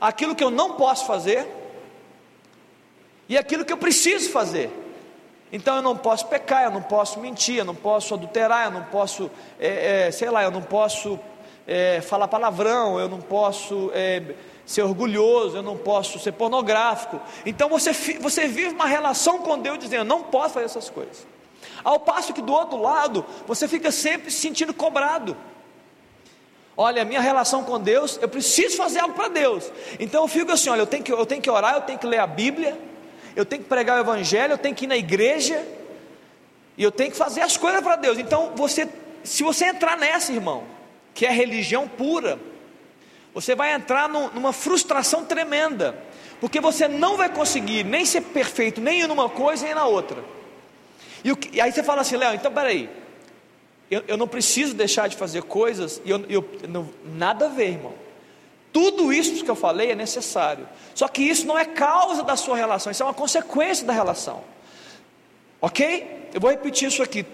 [0.00, 1.46] aquilo que eu não posso fazer
[3.28, 4.70] e aquilo que eu preciso fazer.
[5.52, 8.84] Então eu não posso pecar, eu não posso mentir, eu não posso adulterar, eu não
[8.84, 11.18] posso, é, é, sei lá, eu não posso
[11.66, 14.34] é, falar palavrão, eu não posso é,
[14.66, 17.20] ser orgulhoso, eu não posso ser pornográfico.
[17.46, 21.33] Então você, você vive uma relação com Deus dizendo: eu não posso fazer essas coisas.
[21.84, 25.36] Ao passo que do outro lado, você fica sempre se sentindo cobrado.
[26.76, 29.70] Olha, a minha relação com Deus, eu preciso fazer algo para Deus.
[30.00, 32.06] Então eu fico assim: olha, eu tenho, que, eu tenho que orar, eu tenho que
[32.06, 32.76] ler a Bíblia,
[33.36, 35.64] eu tenho que pregar o Evangelho, eu tenho que ir na igreja,
[36.76, 38.18] e eu tenho que fazer as coisas para Deus.
[38.18, 38.88] Então, você,
[39.22, 40.64] se você entrar nessa, irmão,
[41.14, 42.38] que é religião pura,
[43.32, 45.96] você vai entrar numa frustração tremenda,
[46.40, 50.24] porque você não vai conseguir nem ser perfeito, nem em uma coisa nem na outra.
[51.24, 52.88] E, o, e aí você fala assim, Léo, então peraí,
[53.90, 57.70] eu, eu não preciso deixar de fazer coisas, e eu, eu não, nada a ver,
[57.70, 57.94] irmão.
[58.72, 60.68] Tudo isso que eu falei é necessário.
[60.94, 64.42] Só que isso não é causa da sua relação, isso é uma consequência da relação.
[65.60, 66.28] Ok?
[66.34, 67.24] Eu vou repetir isso aqui.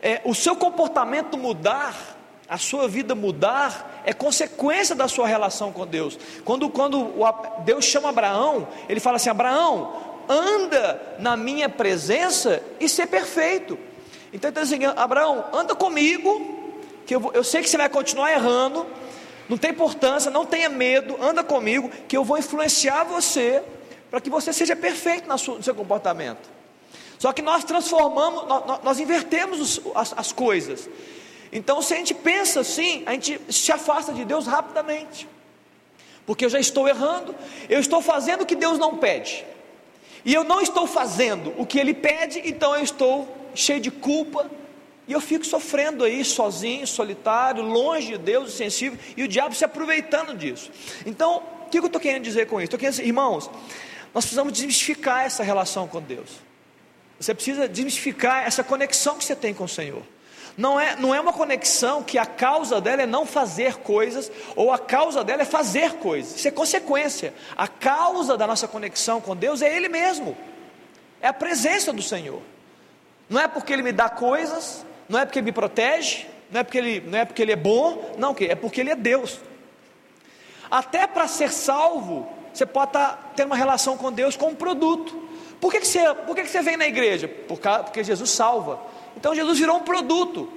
[0.00, 2.16] É, o seu comportamento mudar,
[2.48, 6.18] a sua vida mudar, é consequência da sua relação com Deus.
[6.44, 7.12] Quando, quando
[7.64, 13.78] Deus chama Abraão, ele fala assim: Abraão, anda na minha presença e ser perfeito.
[14.32, 16.72] Então ele está dizendo: Abraão, anda comigo,
[17.06, 18.86] que eu, eu sei que você vai continuar errando,
[19.48, 23.62] não tem importância, não tenha medo, anda comigo, que eu vou influenciar você
[24.10, 26.48] para que você seja perfeito no seu comportamento.
[27.18, 30.88] Só que nós transformamos, nós, nós invertemos os, as, as coisas.
[31.52, 35.28] Então, se a gente pensa assim, a gente se afasta de Deus rapidamente,
[36.26, 37.34] porque eu já estou errando,
[37.68, 39.44] eu estou fazendo o que Deus não pede,
[40.24, 44.50] e eu não estou fazendo o que Ele pede, então eu estou cheio de culpa,
[45.06, 49.64] e eu fico sofrendo aí, sozinho, solitário, longe de Deus, insensível, e o diabo se
[49.64, 50.70] aproveitando disso.
[51.04, 52.64] Então, o que eu estou querendo dizer com isso?
[52.64, 53.50] Estou querendo dizer, irmãos,
[54.14, 56.30] nós precisamos desmistificar essa relação com Deus.
[57.20, 60.02] Você precisa desmistificar essa conexão que você tem com o Senhor.
[60.56, 64.72] Não é, não é uma conexão que a causa dela é não fazer coisas, ou
[64.72, 66.36] a causa dela é fazer coisas.
[66.36, 67.34] Isso é consequência.
[67.56, 70.36] A causa da nossa conexão com Deus é Ele mesmo,
[71.20, 72.40] é a presença do Senhor.
[73.28, 76.62] Não é porque Ele me dá coisas, não é porque Ele me protege, não é
[76.62, 79.40] porque Ele, não é, porque ele é bom, não, é porque Ele é Deus.
[80.70, 84.54] Até para ser salvo, você pode estar tá tendo uma relação com Deus com um
[84.54, 85.22] produto.
[85.60, 87.26] Por que, que, você, por que, que você vem na igreja?
[87.26, 88.93] Porque Jesus salva.
[89.16, 90.48] Então Jesus virou um produto.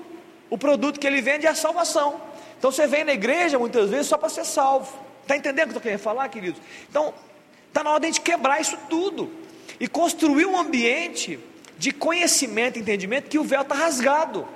[0.50, 2.22] O produto que ele vende é a salvação.
[2.58, 4.91] Então você vem na igreja muitas vezes só para ser salvo.
[5.22, 6.62] Está entendendo o que eu querendo falar, queridos?
[6.89, 7.13] Então,
[7.67, 9.30] está na hora de a gente quebrar isso tudo
[9.80, 11.38] e construir um ambiente
[11.78, 14.48] de conhecimento e entendimento que o véu está rasgado.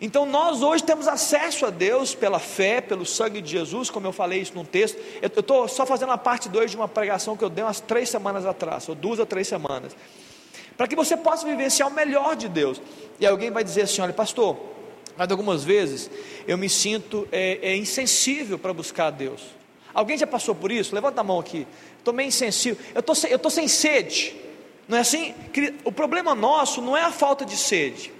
[0.00, 4.12] Então nós hoje temos acesso a Deus pela fé, pelo sangue de Jesus, como eu
[4.12, 4.98] falei isso num texto.
[5.22, 8.10] Eu estou só fazendo a parte 2 de uma pregação que eu dei umas três
[8.10, 9.96] semanas atrás, ou duas ou três semanas.
[10.76, 12.80] Para que você possa vivenciar o melhor de Deus.
[13.18, 14.58] E alguém vai dizer assim: olha, pastor,
[15.16, 16.10] mas algumas vezes
[16.46, 19.42] eu me sinto é, é insensível para buscar a Deus.
[19.94, 20.94] Alguém já passou por isso?
[20.94, 21.66] Levanta a mão aqui.
[21.98, 22.78] Estou meio insensível.
[22.94, 24.36] Eu estou sem, eu sem sede.
[24.86, 25.34] Não é assim?
[25.84, 28.12] O problema nosso não é a falta de sede.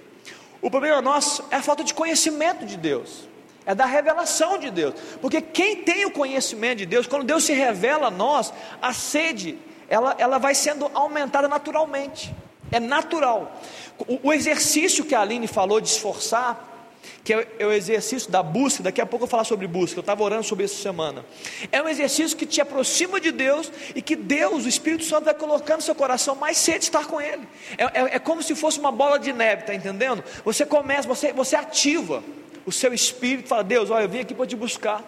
[0.59, 3.27] O problema nosso é a falta de conhecimento de Deus.
[3.63, 4.95] É da revelação de Deus.
[5.21, 9.59] Porque quem tem o conhecimento de Deus, quando Deus se revela a nós, a sede,
[9.87, 12.33] ela, ela vai sendo aumentada naturalmente.
[12.71, 13.59] É natural.
[13.97, 16.75] O, o exercício que a Aline falou de esforçar,
[17.23, 19.99] que é, é o exercício da busca, daqui a pouco eu vou falar sobre busca,
[19.99, 21.25] eu estava orando sobre isso semana.
[21.71, 25.33] É um exercício que te aproxima de Deus e que Deus, o Espírito Santo, vai
[25.33, 27.47] colocando no seu coração mais cedo estar com Ele.
[27.77, 30.23] É, é, é como se fosse uma bola de neve, está entendendo?
[30.45, 32.23] Você começa, você, você ativa
[32.67, 35.01] o seu espírito fala: Deus, olha, eu vim aqui para te buscar.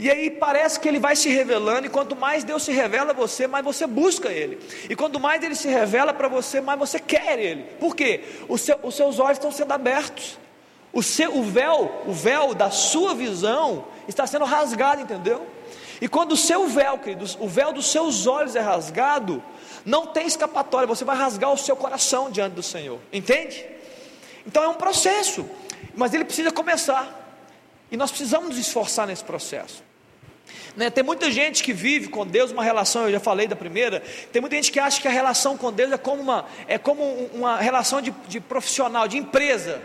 [0.00, 3.14] E aí parece que ele vai se revelando, e quanto mais Deus se revela a
[3.14, 4.58] você, mais você busca ele.
[4.90, 7.62] E quanto mais ele se revela para você, mais você quer ele.
[7.78, 8.24] Por quê?
[8.58, 10.36] Seu, os seus olhos estão sendo abertos.
[10.92, 15.46] O, seu, o véu, o véu da sua visão está sendo rasgado, entendeu?
[16.00, 19.40] E quando o seu véu, queridos, o véu dos seus olhos é rasgado,
[19.84, 23.64] não tem escapatória, você vai rasgar o seu coração diante do Senhor, entende?
[24.44, 25.48] Então é um processo
[25.96, 27.22] mas ele precisa começar.
[27.90, 29.82] E nós precisamos nos esforçar nesse processo.
[30.76, 30.90] Né?
[30.90, 34.02] Tem muita gente que vive com Deus uma relação, eu já falei da primeira,
[34.32, 37.02] tem muita gente que acha que a relação com Deus é como uma, é como
[37.32, 39.80] uma relação de, de profissional, de empresa.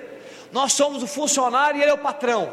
[0.51, 2.51] Nós somos o funcionário e ele é o patrão.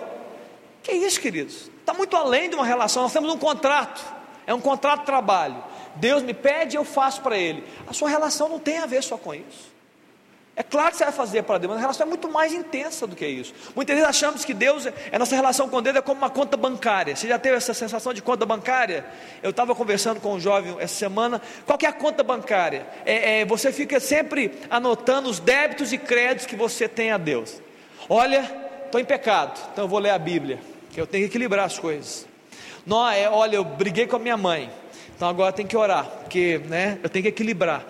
[0.83, 1.71] Que isso, queridos?
[1.81, 4.05] Está muito além de uma relação, nós temos um contrato,
[4.47, 5.63] é um contrato de trabalho.
[5.97, 7.65] Deus me pede eu faço para Ele.
[7.87, 9.76] A sua relação não tem a ver só com isso.
[10.59, 13.07] É claro que você vai fazer para Deus, mas a relação é muito mais intensa
[13.07, 13.53] do que isso.
[13.75, 17.15] Muitas vezes achamos que Deus, a nossa relação com Deus é como uma conta bancária.
[17.15, 19.05] Você já teve essa sensação de conta bancária?
[19.43, 21.43] Eu estava conversando com um jovem essa semana.
[21.67, 22.87] Qual é a conta bancária?
[23.05, 27.61] É, é, você fica sempre anotando os débitos e créditos que você tem a Deus.
[28.09, 28.51] Olha,
[28.87, 30.59] estou em pecado, então eu vou ler a Bíblia,
[30.91, 32.27] que eu tenho que equilibrar as coisas.
[32.87, 34.71] Não, é, olha, eu briguei com a minha mãe,
[35.15, 37.85] então agora tem que orar, porque né, eu tenho que equilibrar.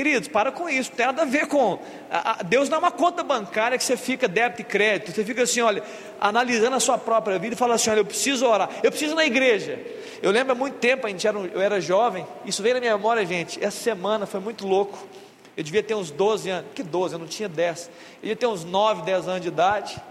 [0.00, 1.78] Queridos, para com isso, não tem nada a ver com.
[2.10, 5.22] A, a, Deus não é uma conta bancária que você fica débito e crédito, você
[5.22, 5.82] fica assim, olha,
[6.18, 9.16] analisando a sua própria vida e fala assim: olha, eu preciso orar, eu preciso ir
[9.16, 9.78] na igreja.
[10.22, 12.96] Eu lembro há muito tempo, a gente era, eu era jovem, isso veio na minha
[12.96, 13.62] memória, gente.
[13.62, 15.06] Essa semana foi muito louco.
[15.54, 17.84] Eu devia ter uns 12 anos, que 12, eu não tinha 10.
[17.88, 20.02] Eu devia ter uns 9, 10 anos de idade.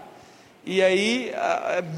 [0.64, 1.32] E aí,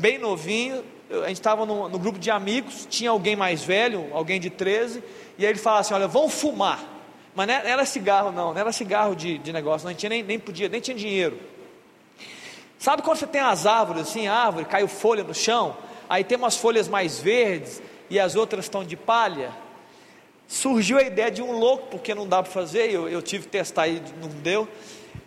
[0.01, 4.41] bem novinho, a gente estava no, no grupo de amigos, tinha alguém mais velho, alguém
[4.41, 5.05] de 13,
[5.37, 6.91] e aí ele fala assim: olha, vamos fumar.
[7.35, 10.39] Mas não era cigarro, não, não era cigarro de, de negócio, não tinha nem, nem
[10.39, 11.39] podia, nem tinha dinheiro.
[12.78, 15.76] Sabe quando você tem as árvores assim, árvore, caiu folha no chão,
[16.09, 17.80] aí tem umas folhas mais verdes,
[18.11, 19.51] e as outras estão de palha.
[20.47, 23.51] Surgiu a ideia de um louco, porque não dá para fazer, eu, eu tive que
[23.51, 24.68] testar e não deu.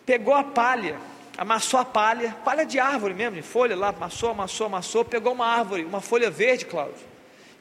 [0.06, 1.00] Pegou a palha,
[1.36, 5.48] amassou a palha, palha de árvore mesmo, de folha lá, amassou, amassou, amassou, pegou uma
[5.48, 6.94] árvore, uma folha verde, Cláudio,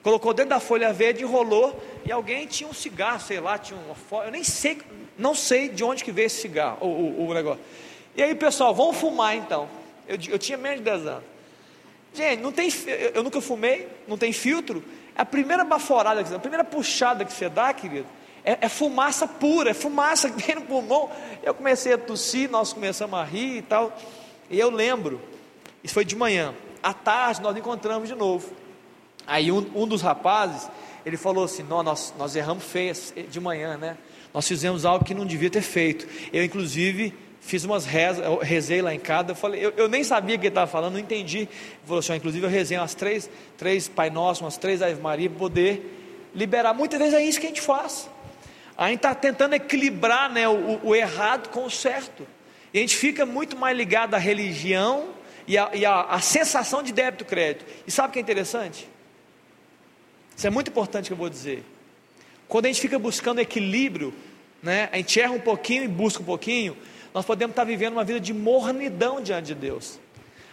[0.05, 3.95] colocou dentro da folha verde, enrolou, e alguém tinha um cigarro, sei lá, tinha uma
[3.95, 4.81] folha, eu nem sei,
[5.19, 7.63] não sei de onde que veio esse cigarro, o, o, o negócio.
[8.15, 9.67] E aí, pessoal, vamos fumar então.
[10.07, 11.25] Eu, eu tinha menos de 10 anos.
[12.13, 12.69] Gente, não tem,
[13.15, 14.85] eu nunca fumei, não tem filtro.
[15.17, 18.07] A primeira baforada, a primeira puxada que você dá, querido,
[18.45, 21.11] é, é, fumaça pura, é fumaça que vem no pulmão.
[21.43, 23.97] Eu comecei a tossir, nós começamos a rir e tal.
[24.51, 25.21] E eu lembro,
[25.83, 26.55] isso foi de manhã.
[26.83, 28.64] À tarde nós encontramos de novo.
[29.27, 30.71] Aí um, um dos rapazes,
[31.05, 32.95] ele falou assim: nós, nós erramos feio
[33.31, 33.97] de manhã, né?
[34.33, 36.07] Nós fizemos algo que não devia ter feito.
[36.33, 39.31] Eu, inclusive, fiz umas rezas, eu rezei lá em casa.
[39.31, 41.39] Eu, falei, eu, eu nem sabia o que ele estava falando, não entendi.
[41.39, 41.49] Ele
[41.85, 45.39] falou assim: inclusive, eu rezei umas três, três Pai Nosso, umas três Ave Maria, para
[45.39, 46.75] poder liberar.
[46.75, 48.11] Muitas vezes é isso que a gente faz.
[48.77, 52.27] A gente está tentando equilibrar né, o, o, errado com o certo.
[52.73, 55.11] E a gente fica muito mais ligado à religião
[55.47, 57.65] e à, sensação de débito crédito.
[57.87, 58.89] E sabe o que é interessante?
[60.37, 61.65] Isso é muito importante que eu vou dizer.
[62.49, 64.13] Quando a gente fica buscando equilíbrio,
[64.63, 66.77] né, a gente erra um pouquinho e busca um pouquinho,
[67.13, 69.99] nós podemos estar vivendo uma vida de mornidão diante de Deus.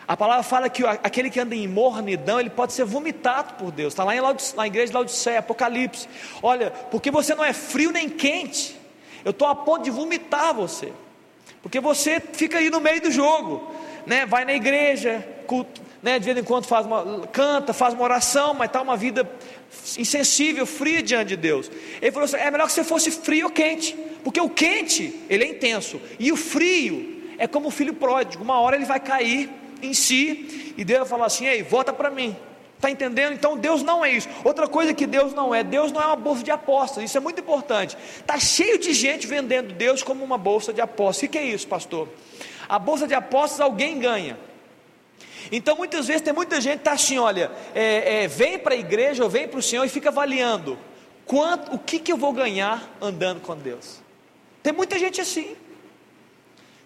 [0.08, 3.94] A palavra fala que aquele que anda em mornidão, ele pode ser vomitado por Deus.
[3.94, 4.14] Está lá
[4.56, 6.08] na igreja de Laodiceia, Apocalipse.
[6.42, 8.76] Olha, porque você não é frio nem quente.
[9.24, 10.92] Eu estou a ponto de vomitar você.
[11.62, 13.72] Porque você fica aí no meio do jogo.
[14.06, 14.26] Né?
[14.26, 16.20] Vai na igreja, culto, né?
[16.20, 19.30] de vez em quando faz uma, canta, faz uma oração, mas está uma vida
[19.98, 21.72] insensível, fria diante de Deus.
[22.02, 25.44] Ele falou assim: é melhor que você fosse frio ou quente, porque o quente ele
[25.44, 29.50] é intenso, e o frio é como o filho pródigo, uma hora ele vai cair
[29.82, 32.36] em si, e Deus vai falar assim: ei, volta para mim.
[32.76, 33.34] Está entendendo?
[33.34, 34.28] Então Deus não é isso.
[34.44, 37.22] Outra coisa que Deus não é, Deus não é uma bolsa de apostas, isso é
[37.22, 37.96] muito importante.
[38.18, 41.30] Está cheio de gente vendendo Deus como uma bolsa de apostas.
[41.30, 42.10] O que é isso, pastor?
[42.68, 44.36] A bolsa de apostas alguém ganha.
[45.52, 48.78] Então muitas vezes tem muita gente que está assim, olha, é, é, vem para a
[48.78, 50.78] igreja ou vem para o Senhor e fica avaliando
[51.26, 54.02] quanto, o que, que eu vou ganhar andando com Deus.
[54.62, 55.56] Tem muita gente assim.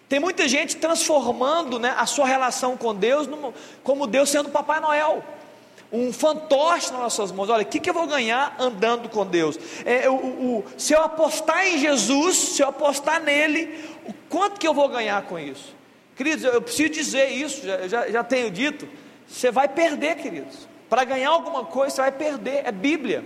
[0.08, 3.28] Tem muita gente transformando né, a sua relação com Deus
[3.82, 5.24] como Deus sendo Papai Noel.
[5.92, 7.48] Um fantoche nas nossas mãos.
[7.48, 9.58] Olha, o que, que eu vou ganhar andando com Deus?
[9.84, 14.66] É, o, o, se eu apostar em Jesus, se eu apostar nele, o quanto que
[14.66, 15.75] eu vou ganhar com isso?
[16.16, 18.88] Queridos, eu preciso dizer isso, já, já, já tenho dito.
[19.28, 20.66] Você vai perder, queridos.
[20.88, 22.62] Para ganhar alguma coisa, você vai perder.
[22.64, 23.22] É Bíblia.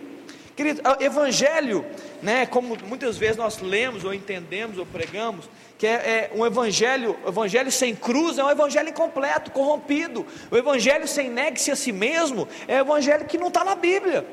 [0.57, 1.87] Querido, evangelho,
[2.21, 7.17] né, como muitas vezes nós lemos ou entendemos ou pregamos, que é, é um evangelho,
[7.27, 10.27] evangelho sem cruz é um evangelho incompleto, corrompido.
[10.51, 14.27] O evangelho sem negue-se a si mesmo é um evangelho que não está na Bíblia.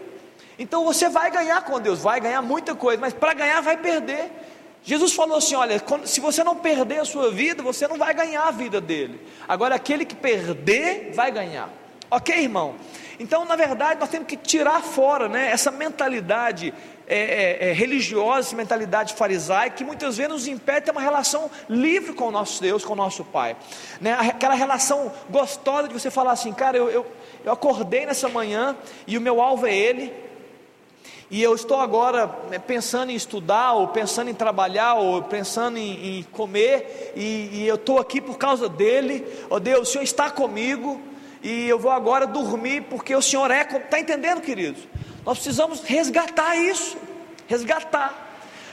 [0.60, 4.30] Então você vai ganhar com Deus, vai ganhar muita coisa, mas para ganhar vai perder.
[4.88, 8.44] Jesus falou assim: olha, se você não perder a sua vida, você não vai ganhar
[8.44, 9.20] a vida dele.
[9.46, 11.70] Agora, aquele que perder, vai ganhar.
[12.10, 12.76] Ok, irmão?
[13.20, 16.74] Então, na verdade, nós temos que tirar fora né, essa mentalidade
[17.06, 21.02] é, é, é, religiosa, essa mentalidade farisaica, que muitas vezes nos impede de ter uma
[21.02, 23.58] relação livre com o nosso Deus, com o nosso Pai.
[24.00, 24.14] Né?
[24.14, 27.06] Aquela relação gostosa de você falar assim, cara, eu, eu,
[27.44, 28.74] eu acordei nessa manhã
[29.06, 30.14] e o meu alvo é Ele,
[31.30, 36.20] e eu estou agora né, pensando em estudar, ou pensando em trabalhar, ou pensando em,
[36.20, 39.26] em comer, e, e, eu estou aqui por causa dele.
[39.50, 41.02] Oh Deus, o Senhor está comigo,
[41.44, 43.62] e eu vou agora dormir porque o Senhor é.
[43.62, 44.82] Está entendendo, queridos?
[45.26, 46.98] Nós precisamos resgatar isso,
[47.48, 48.26] resgatar.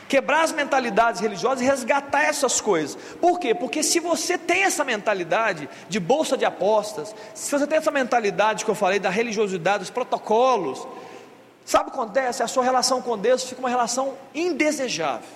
[0.06, 2.96] Quebrar as mentalidades religiosas e resgatar essas coisas.
[3.20, 3.54] Por quê?
[3.54, 8.64] Porque se você tem essa mentalidade de bolsa de apostas, se você tem essa mentalidade
[8.64, 10.86] que eu falei da religiosidade, dos protocolos,
[11.64, 12.42] sabe o que acontece?
[12.42, 15.28] A sua relação com Deus fica uma relação indesejável.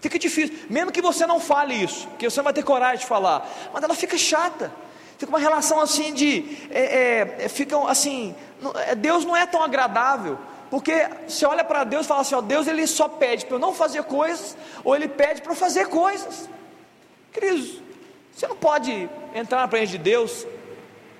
[0.00, 3.06] Fica difícil, mesmo que você não fale isso, que você não vai ter coragem de
[3.06, 4.72] falar, mas ela fica chata.
[5.18, 6.56] Fica uma relação assim de.
[6.70, 8.36] É, é, é ficam assim.
[8.86, 10.38] É, Deus não é tão agradável.
[10.70, 13.58] Porque você olha para Deus e fala assim: ó, Deus ele só pede para eu
[13.58, 16.48] não fazer coisas, ou ele pede para eu fazer coisas.
[17.32, 17.82] Queridos,
[18.32, 20.46] você não pode entrar na presença de Deus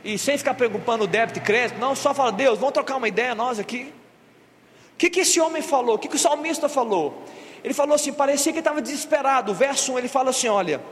[0.05, 3.09] e sem ficar preocupando o débito e crédito, não, só fala, Deus, vamos trocar uma
[3.09, 3.93] ideia nós aqui.
[4.99, 5.95] O que, que esse homem falou?
[5.95, 7.23] O que, que o salmista falou?
[7.63, 9.53] Ele falou assim, parecia que estava desesperado.
[9.53, 10.83] O verso 1 ele fala assim: olha,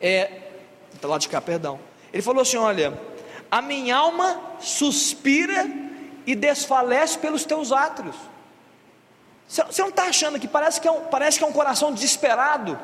[0.00, 0.30] é,
[1.02, 1.78] tá lá de cá, perdão.
[2.10, 2.98] Ele falou assim: Olha,
[3.50, 5.68] a minha alma suspira
[6.26, 8.16] e desfalece pelos teus átrios.
[9.46, 12.80] Você não está achando que parece que, é um, parece que é um coração desesperado?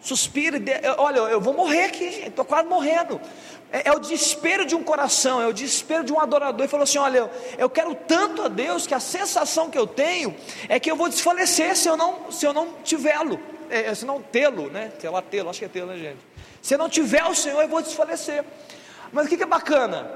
[0.00, 0.58] suspira,
[0.96, 3.20] olha, eu vou morrer aqui, estou quase morrendo.
[3.70, 6.60] É, é, o desespero de um coração, é o desespero de um adorador.
[6.60, 10.34] Ele falou assim: Olha, eu quero tanto a Deus que a sensação que eu tenho
[10.68, 13.38] é que eu vou desfalecer se eu não, se eu não tivê-lo,
[13.68, 14.90] é, se não tê-lo, né?
[14.98, 16.18] Sei lá, tê-lo, acho que é tê-lo, né, gente?
[16.62, 18.42] Se eu não tiver o Senhor, eu vou desfalecer.
[19.12, 20.10] Mas o que, que é bacana?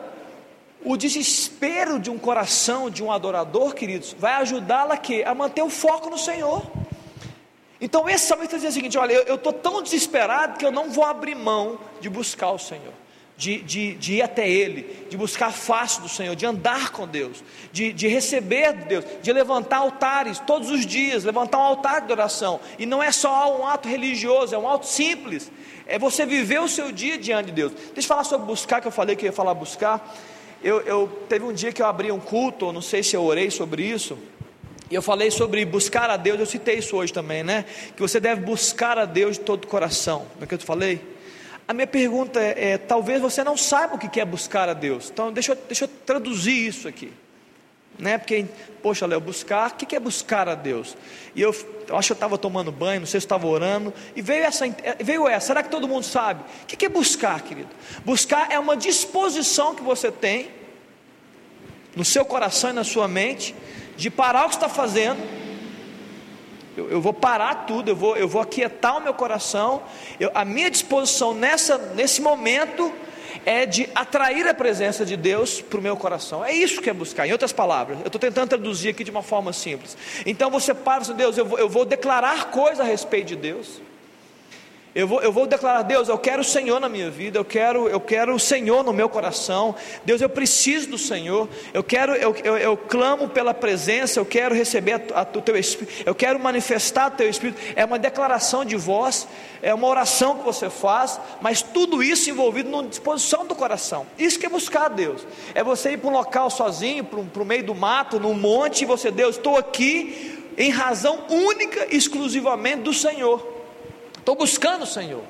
[0.85, 5.71] O desespero de um coração, de um adorador, queridos, vai ajudá-la a, a manter o
[5.71, 6.63] foco no Senhor.
[7.81, 11.05] Então, esse salmista diz o seguinte: olha, eu estou tão desesperado que eu não vou
[11.05, 13.02] abrir mão de buscar o Senhor
[13.43, 17.09] de, de, de ir até Ele, de buscar a face do Senhor, de andar com
[17.09, 22.03] Deus, de, de receber de Deus, de levantar altares todos os dias, levantar um altar
[22.03, 22.61] de oração.
[22.79, 25.51] E não é só um ato religioso, é um ato simples.
[25.89, 27.73] É você viver o seu dia diante de Deus.
[27.73, 30.17] Deixa eu falar sobre buscar, que eu falei que eu ia falar buscar.
[30.63, 33.51] Eu, eu teve um dia que eu abri um culto, não sei se eu orei
[33.51, 34.17] sobre isso.
[34.89, 37.65] E eu falei sobre buscar a Deus, eu citei isso hoje também, né?
[37.97, 40.27] Que você deve buscar a Deus de todo o coração.
[40.37, 41.12] Não é que eu te falei?
[41.67, 45.11] A minha pergunta é, é, talvez você não saiba o que é buscar a Deus.
[45.11, 47.13] Então deixa eu, deixa eu traduzir isso aqui.
[47.99, 48.19] Né?
[48.19, 48.47] Porque,
[48.83, 50.97] poxa, Léo, buscar, o que é buscar a Deus?
[51.35, 51.55] E eu,
[51.89, 54.65] eu acho que eu estava tomando banho, não sei se estava orando, e veio essa,
[55.01, 56.43] veio essa, será que todo mundo sabe?
[56.63, 57.69] O que é buscar, querido?
[58.05, 60.51] Buscar é uma disposição que você tem
[61.95, 63.55] no seu coração e na sua mente
[63.97, 65.21] de parar o que está fazendo
[66.77, 69.83] eu, eu, vou parar tudo, eu vou, eu vou aquietar o meu coração.
[70.19, 72.93] Eu, a minha disposição nessa, nesse momento
[73.45, 76.45] é de atrair a presença de Deus para o meu coração.
[76.45, 77.27] É isso que é buscar.
[77.27, 79.97] Em outras palavras, eu estou tentando traduzir aqui de uma forma simples.
[80.25, 83.81] Então você para Deus, eu vou, eu vou declarar coisas a respeito de Deus.
[84.95, 87.89] Eu vou, eu vou declarar, Deus, eu quero o Senhor na minha vida, eu quero,
[87.89, 89.75] eu quero o Senhor no meu coração.
[90.05, 91.49] Deus, eu preciso do Senhor.
[91.73, 95.01] Eu quero, eu, eu, eu clamo pela presença, eu quero receber
[95.35, 97.59] o teu Espírito, eu quero manifestar o teu Espírito.
[97.75, 99.27] É uma declaração de voz,
[99.63, 104.07] é uma oração que você faz, mas tudo isso envolvido na disposição do coração.
[104.19, 105.27] Isso que é buscar Deus.
[105.55, 108.85] É você ir para um local sozinho, para, o meio do mato, num monte, e
[108.85, 113.52] você, Deus, estou aqui em razão única, exclusivamente do Senhor.
[114.23, 115.25] Estou buscando o Senhor.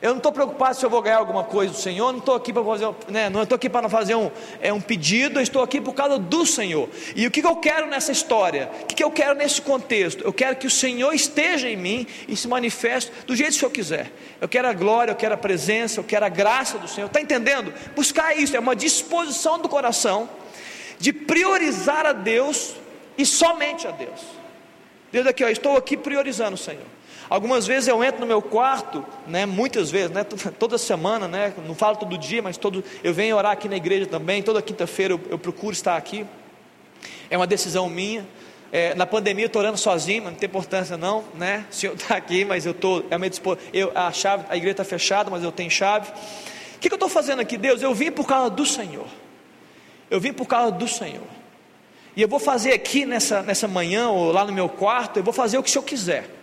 [0.00, 2.52] Eu não estou preocupado se eu vou ganhar alguma coisa do Senhor, não estou aqui
[2.52, 4.30] para fazer, né, não estou aqui para fazer um,
[4.60, 6.88] é, um pedido, eu estou aqui por causa do Senhor.
[7.16, 8.70] E o que, que eu quero nessa história?
[8.82, 10.22] O que, que eu quero nesse contexto?
[10.22, 13.70] Eu quero que o Senhor esteja em mim e se manifeste do jeito que eu
[13.70, 14.12] quiser.
[14.40, 17.06] Eu quero a glória, eu quero a presença, eu quero a graça do Senhor.
[17.06, 17.72] Está entendendo?
[17.96, 20.28] Buscar isso é uma disposição do coração
[20.98, 22.76] de priorizar a Deus
[23.16, 24.20] e somente a Deus.
[25.10, 26.95] Deus aqui, ó, estou aqui priorizando o Senhor.
[27.28, 31.74] Algumas vezes eu entro no meu quarto, né, muitas vezes, né, toda semana, né, não
[31.74, 35.20] falo todo dia, mas todo, eu venho orar aqui na igreja também, toda quinta-feira eu,
[35.30, 36.24] eu, procuro estar aqui.
[37.28, 38.24] É uma decisão minha.
[38.70, 41.64] É, na pandemia eu estou orando sozinho, mas não tem importância não, né?
[41.70, 43.30] O senhor está aqui, mas eu estou, é a minha
[43.72, 46.10] eu, a chave, a igreja está fechada, mas eu tenho chave.
[46.76, 47.82] O que, que eu estou fazendo aqui, Deus?
[47.82, 49.06] Eu vim por causa do Senhor.
[50.10, 51.26] Eu vim por causa do Senhor.
[52.14, 55.32] E eu vou fazer aqui nessa, nessa manhã, ou lá no meu quarto, eu vou
[55.32, 56.35] fazer o que o Senhor quiser.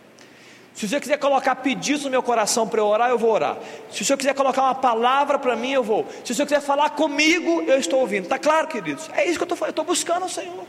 [0.73, 3.57] Se você quiser colocar pedidos no meu coração para eu orar, eu vou orar.
[3.91, 6.07] Se o senhor quiser colocar uma palavra para mim, eu vou.
[6.23, 8.23] Se o senhor quiser falar comigo, eu estou ouvindo.
[8.23, 9.09] Está claro, queridos?
[9.13, 10.65] É isso que eu estou estou buscando o Senhor.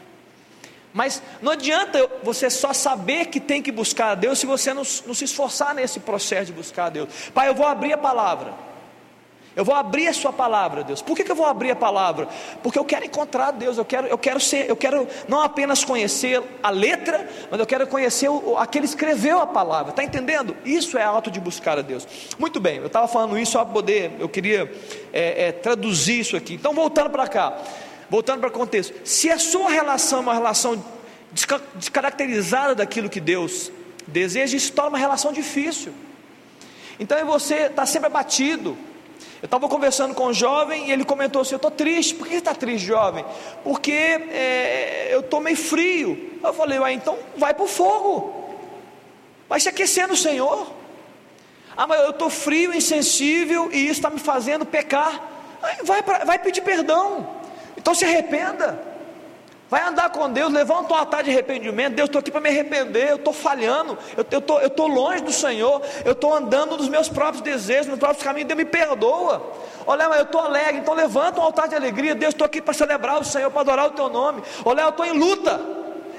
[0.93, 4.85] Mas não adianta você só saber que tem que buscar a Deus se você não,
[5.07, 7.09] não se esforçar nesse processo de buscar a Deus.
[7.33, 8.55] Pai, eu vou abrir a palavra.
[9.57, 11.01] Eu vou abrir a sua palavra, Deus.
[11.01, 12.27] Por que, que eu vou abrir a palavra?
[12.61, 16.43] Porque eu quero encontrar Deus, eu quero, eu quero ser, eu quero não apenas conhecer
[16.61, 19.91] a letra, mas eu quero conhecer o, aquele que escreveu a palavra.
[19.91, 20.57] Está entendendo?
[20.65, 22.07] Isso é ato de buscar a Deus.
[22.37, 24.71] Muito bem, eu estava falando isso só para poder, eu queria
[25.13, 26.55] é, é, traduzir isso aqui.
[26.55, 27.57] Então, voltando para cá,
[28.11, 28.93] voltando para o contexto.
[29.05, 30.85] Se a sua relação é uma relação
[31.77, 33.71] descaracterizada daquilo que Deus
[34.05, 35.93] deseja, isso torna uma relação difícil.
[36.99, 38.77] Então, você está sempre abatido
[39.45, 42.15] eu estava conversando com um jovem e ele comentou assim: Eu estou triste.
[42.15, 43.27] Por que está triste, jovem?
[43.63, 46.41] Porque é, eu estou meio frio.
[46.43, 48.57] Eu falei: Ué, então vai para o fogo.
[49.47, 50.73] Vai se aquecer no Senhor.
[51.77, 55.23] Ah, mas eu estou frio, insensível e isso está me fazendo pecar.
[55.83, 57.29] Vai, pra, vai pedir perdão.
[57.77, 58.94] Então se arrependa.
[59.71, 61.95] Vai andar com Deus, levanta um altar de arrependimento.
[61.95, 65.33] Deus, estou aqui para me arrepender, eu estou falhando, eu estou eu tô longe do
[65.33, 69.43] Senhor, eu estou andando nos meus próprios desejos, nos próprios caminhos, Deus me perdoa.
[69.87, 72.15] Olha, eu estou alegre, então levanta um altar de alegria.
[72.15, 74.43] Deus, estou aqui para celebrar o Senhor, para adorar o teu nome.
[74.65, 75.61] Olha, eu estou em luta.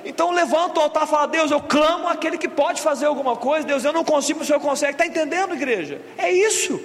[0.03, 3.65] Então levanta o altar e fala: Deus, eu clamo aquele que pode fazer alguma coisa.
[3.65, 4.93] Deus, eu não consigo, o Senhor consegue.
[4.93, 6.01] Está entendendo, igreja?
[6.17, 6.79] É isso.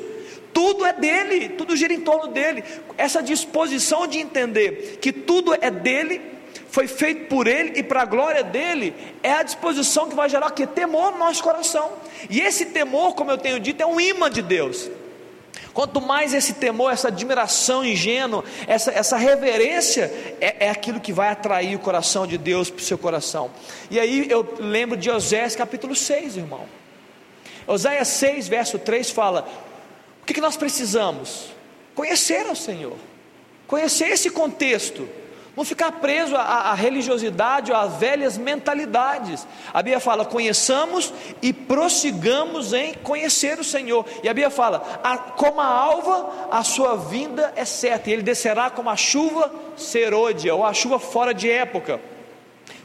[0.53, 2.65] Tudo é dele, tudo gira em torno dele.
[2.97, 6.40] Essa disposição de entender que tudo é dele
[6.71, 10.51] foi feito por Ele e para a glória dele, é a disposição que vai gerar
[10.53, 11.93] que temor no nosso coração.
[12.29, 14.89] E esse temor, como eu tenho dito, é um imã de Deus.
[15.73, 21.29] Quanto mais esse temor, essa admiração ingênua, essa, essa reverência, é, é aquilo que vai
[21.29, 23.51] atrair o coração de Deus para o seu coração.
[23.91, 26.67] E aí eu lembro de Oséias capítulo 6, irmão.
[27.67, 29.49] Oséias 6, verso 3 fala:
[30.23, 31.53] O que, que nós precisamos?
[31.95, 32.97] Conhecer ao Senhor,
[33.67, 35.09] conhecer esse contexto
[35.57, 39.47] não ficar preso à, à religiosidade ou às velhas mentalidades.
[39.73, 44.05] A Bíblia fala: conheçamos e prossigamos em conhecer o Senhor.
[44.23, 48.23] E a Bíblia fala: a, como a alva, a sua vinda é certa, e ele
[48.23, 52.01] descerá como a chuva serôdia, ou a chuva fora de época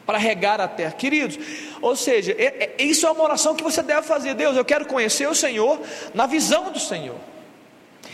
[0.06, 1.38] para regar a terra, queridos.
[1.82, 4.34] Ou seja, é, é, isso é uma oração que você deve fazer.
[4.36, 5.80] Deus, eu quero conhecer o Senhor
[6.14, 7.16] na visão do Senhor.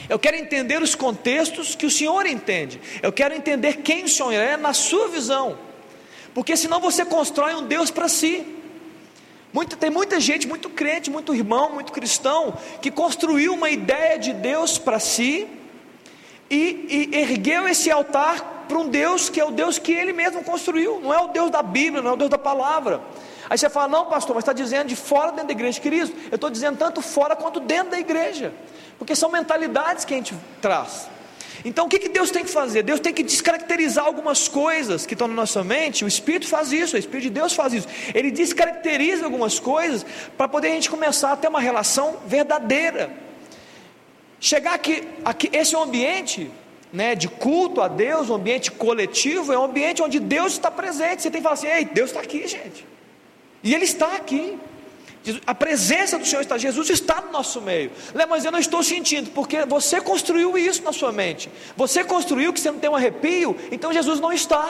[0.10, 2.82] Eu quero entender os contextos que o Senhor entende.
[3.02, 5.58] Eu quero entender quem o Senhor é na sua visão.
[6.34, 8.46] Porque senão você constrói um Deus para si.
[9.54, 14.32] Muito, tem muita gente, muito crente, muito irmão, muito cristão, que construiu uma ideia de
[14.32, 15.46] Deus para si
[16.50, 20.42] e, e ergueu esse altar para um Deus que é o Deus que ele mesmo
[20.46, 23.02] construiu, não é o Deus da Bíblia, não é o Deus da palavra.
[23.50, 26.36] Aí você fala, não, pastor, mas está dizendo de fora dentro da igreja, querido, eu
[26.36, 28.54] estou dizendo tanto fora quanto dentro da igreja
[29.02, 31.10] porque são mentalidades que a gente traz.
[31.66, 32.84] Então o que, que Deus tem que fazer?
[32.84, 36.06] Deus tem que descaracterizar algumas coisas que estão na nossa mente.
[36.06, 37.88] O Espírito faz isso, o Espírito de Deus faz isso.
[38.14, 40.06] Ele descaracteriza algumas coisas
[40.38, 43.12] para poder a gente começar a ter uma relação verdadeira.
[44.40, 46.52] Chegar aqui, aqui esse ambiente
[46.94, 51.24] né, de culto a Deus, um ambiente coletivo, é um ambiente onde Deus está presente.
[51.24, 52.86] Você tem que falar assim: ei, Deus está aqui, gente.
[53.64, 54.60] E Ele está aqui.
[55.46, 57.92] A presença do Senhor está, Jesus está no nosso meio.
[58.28, 61.50] Mas eu não estou sentindo, porque você construiu isso na sua mente.
[61.78, 64.68] Você construiu que você não tem um arrepio, então Jesus não está.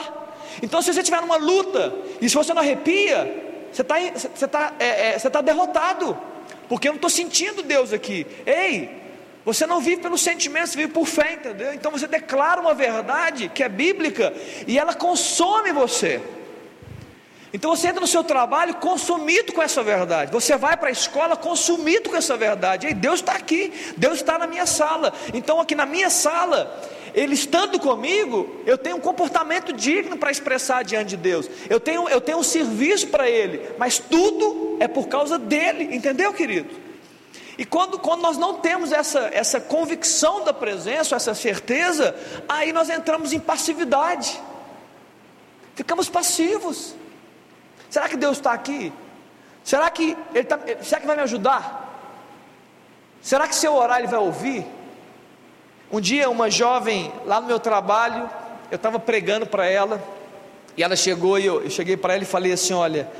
[0.62, 3.96] Então, se você estiver numa luta, e se você não arrepia, você está
[4.34, 6.18] você tá, é, é, você tá derrotado,
[6.68, 8.26] porque eu não estou sentindo Deus aqui.
[8.44, 8.90] Ei,
[9.44, 11.72] você não vive pelos sentimentos, você vive por fé, entendeu?
[11.72, 14.34] Então você declara uma verdade que é bíblica
[14.66, 16.20] e ela consome você.
[17.52, 20.32] Então você entra no seu trabalho consumido com essa verdade.
[20.32, 22.86] Você vai para a escola consumido com essa verdade.
[22.86, 25.12] E Deus está aqui, Deus está na minha sala.
[25.34, 26.80] Então aqui na minha sala,
[27.14, 31.48] Ele estando comigo, eu tenho um comportamento digno para expressar diante de Deus.
[31.68, 33.60] Eu tenho, eu tenho um serviço para Ele.
[33.76, 36.74] Mas tudo é por causa dele, entendeu, querido?
[37.58, 42.14] E quando, quando nós não temos essa, essa convicção da presença, essa certeza,
[42.48, 44.40] aí nós entramos em passividade.
[45.74, 46.94] Ficamos passivos.
[47.92, 48.90] Será que Deus está aqui?
[49.62, 51.62] Será que ele tá, será que vai me ajudar?
[53.20, 54.64] Será que se eu orar ele vai ouvir?
[55.92, 58.30] Um dia uma jovem lá no meu trabalho,
[58.70, 60.02] eu estava pregando para ela
[60.74, 63.10] e ela chegou e eu, eu cheguei para ela e falei assim, olha,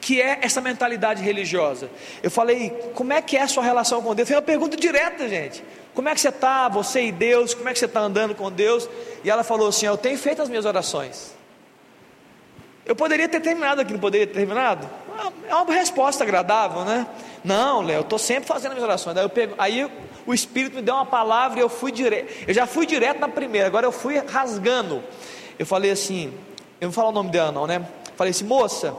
[0.00, 1.90] que é essa mentalidade religiosa?
[2.22, 4.28] Eu falei, como é que é a sua relação com Deus?
[4.28, 5.64] Foi uma pergunta direta, gente.
[5.92, 7.52] Como é que você está, você e Deus?
[7.52, 8.88] Como é que você está andando com Deus?
[9.24, 11.34] E ela falou assim: Eu tenho feito as minhas orações.
[12.86, 14.88] Eu poderia ter terminado aqui, não poderia ter terminado?
[15.48, 17.06] É uma resposta agradável, né?
[17.42, 19.14] Não, Léo, eu estou sempre fazendo as minhas orações.
[19.14, 19.90] Daí eu pego, aí
[20.26, 22.48] o Espírito me deu uma palavra e eu fui direto.
[22.48, 25.02] Eu já fui direto na primeira, agora eu fui rasgando.
[25.58, 26.32] Eu falei assim,
[26.80, 27.86] eu não vou falar o nome dela não, né?
[28.16, 28.94] Falei assim, moça,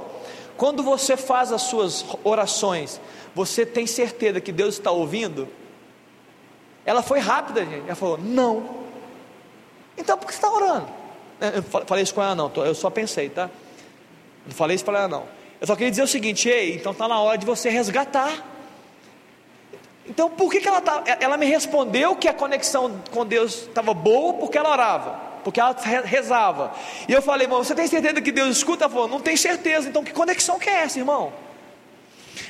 [0.58, 3.00] quando você faz as suas orações,
[3.34, 5.48] você tem certeza que Deus está ouvindo?
[6.86, 7.86] Ela foi rápida, gente.
[7.86, 8.86] Ela falou, não.
[9.98, 10.88] Então por que você está orando?
[11.42, 13.50] Eu falei isso com ela, não, eu só pensei, tá?
[14.46, 15.24] Não falei isso para ela, não.
[15.60, 18.54] Eu só queria dizer o seguinte: ei, então está na hora de você resgatar.
[20.08, 23.94] Então, por que, que ela, tá, ela me respondeu que a conexão com Deus estava
[23.94, 24.36] boa?
[24.36, 26.74] Porque ela orava, porque ela rezava.
[27.08, 28.84] E eu falei, irmão, você tem certeza que Deus escuta?
[28.84, 29.90] Ela falou, não tem certeza.
[29.90, 31.34] Então, que conexão que é essa, irmão?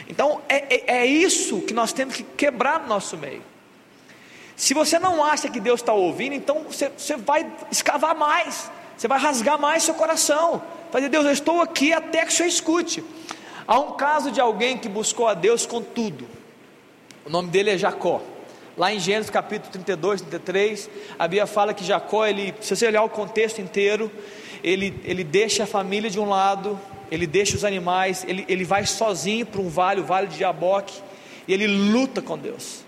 [0.09, 3.41] Então, é, é, é isso que nós temos que quebrar no nosso meio.
[4.55, 9.07] Se você não acha que Deus está ouvindo, então você, você vai escavar mais, você
[9.07, 10.61] vai rasgar mais seu coração.
[10.91, 13.03] Fazer, Deus, eu estou aqui até que o Senhor escute.
[13.67, 16.27] Há um caso de alguém que buscou a Deus com tudo.
[17.25, 18.21] O nome dele é Jacó.
[18.77, 23.03] Lá em Gênesis capítulo 32, 33, a Bíblia fala que Jacó, ele, se você olhar
[23.03, 24.11] o contexto inteiro,
[24.63, 26.79] ele, ele deixa a família de um lado,
[27.09, 31.01] ele deixa os animais, ele, ele vai sozinho para um vale, o vale de Jaboque,
[31.47, 32.83] e ele luta com Deus.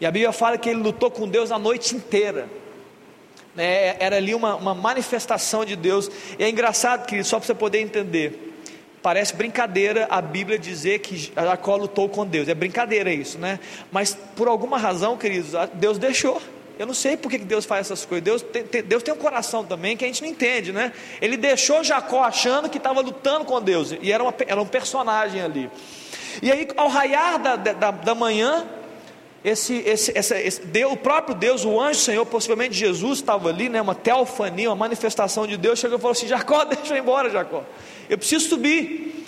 [0.00, 2.48] E a Bíblia fala que ele lutou com Deus a noite inteira
[3.56, 6.10] né, era ali uma, uma manifestação de Deus.
[6.38, 8.54] E é engraçado que, só para você poder entender,
[9.02, 13.58] parece brincadeira a Bíblia dizer que Jacó lutou com Deus, é brincadeira isso, né?
[13.90, 16.40] Mas por alguma razão, queridos, Deus deixou.
[16.78, 18.22] Eu não sei por que Deus faz essas coisas.
[18.22, 20.92] Deus tem, tem, Deus tem um coração também que a gente não entende, né?
[21.22, 25.40] Ele deixou Jacó achando que estava lutando com Deus, e era, uma, era um personagem
[25.40, 25.70] ali.
[26.42, 28.66] E aí, ao raiar da, da, da manhã,
[29.46, 33.68] esse, esse, essa, esse, Deus, o próprio Deus, o anjo Senhor, possivelmente Jesus estava ali,
[33.68, 37.00] né, uma teofania, uma manifestação de Deus, chegou e falou assim: Jacó, deixa eu ir
[37.00, 37.62] embora, Jacó,
[38.10, 39.24] eu preciso subir.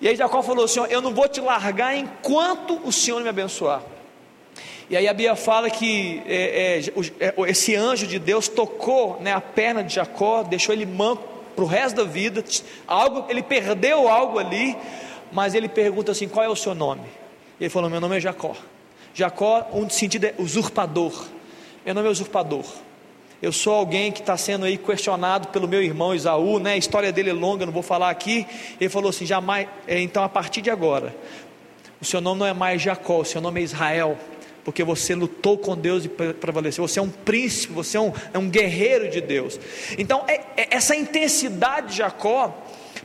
[0.00, 3.82] E aí Jacó falou assim: Eu não vou te largar enquanto o Senhor me abençoar.
[4.88, 9.34] E aí a Bíblia fala que é, é, é esse anjo de Deus tocou né,
[9.34, 11.22] a perna de Jacó, deixou ele manco
[11.54, 12.42] para o resto da vida.
[12.88, 14.74] Algo, ele perdeu algo ali,
[15.30, 17.04] mas ele pergunta assim: qual é o seu nome?
[17.60, 18.56] Ele falou: meu nome é Jacó.
[19.14, 21.26] Jacó, um sentido é usurpador.
[21.84, 22.64] Meu nome é usurpador.
[23.42, 26.72] Eu sou alguém que está sendo aí questionado pelo meu irmão Isaú, né?
[26.72, 28.46] A história dele é longa, não vou falar aqui.
[28.78, 29.66] Ele falou assim: jamais.
[29.86, 31.14] É, então, a partir de agora,
[32.00, 34.18] o seu nome não é mais Jacó, o seu nome é Israel
[34.64, 36.86] porque você lutou com Deus e prevaleceu.
[36.86, 39.58] Você é um príncipe, você é um, é um guerreiro de Deus.
[39.98, 42.54] Então, é, é, essa intensidade de Jacó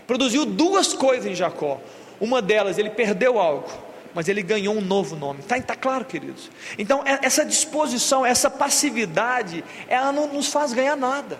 [0.05, 1.79] produziu duas coisas em Jacó.
[2.19, 3.67] Uma delas, ele perdeu algo,
[4.15, 5.41] mas ele ganhou um novo nome.
[5.41, 6.49] Está tá claro, queridos?
[6.79, 11.37] Então, é, essa disposição, essa passividade, ela não nos faz ganhar nada.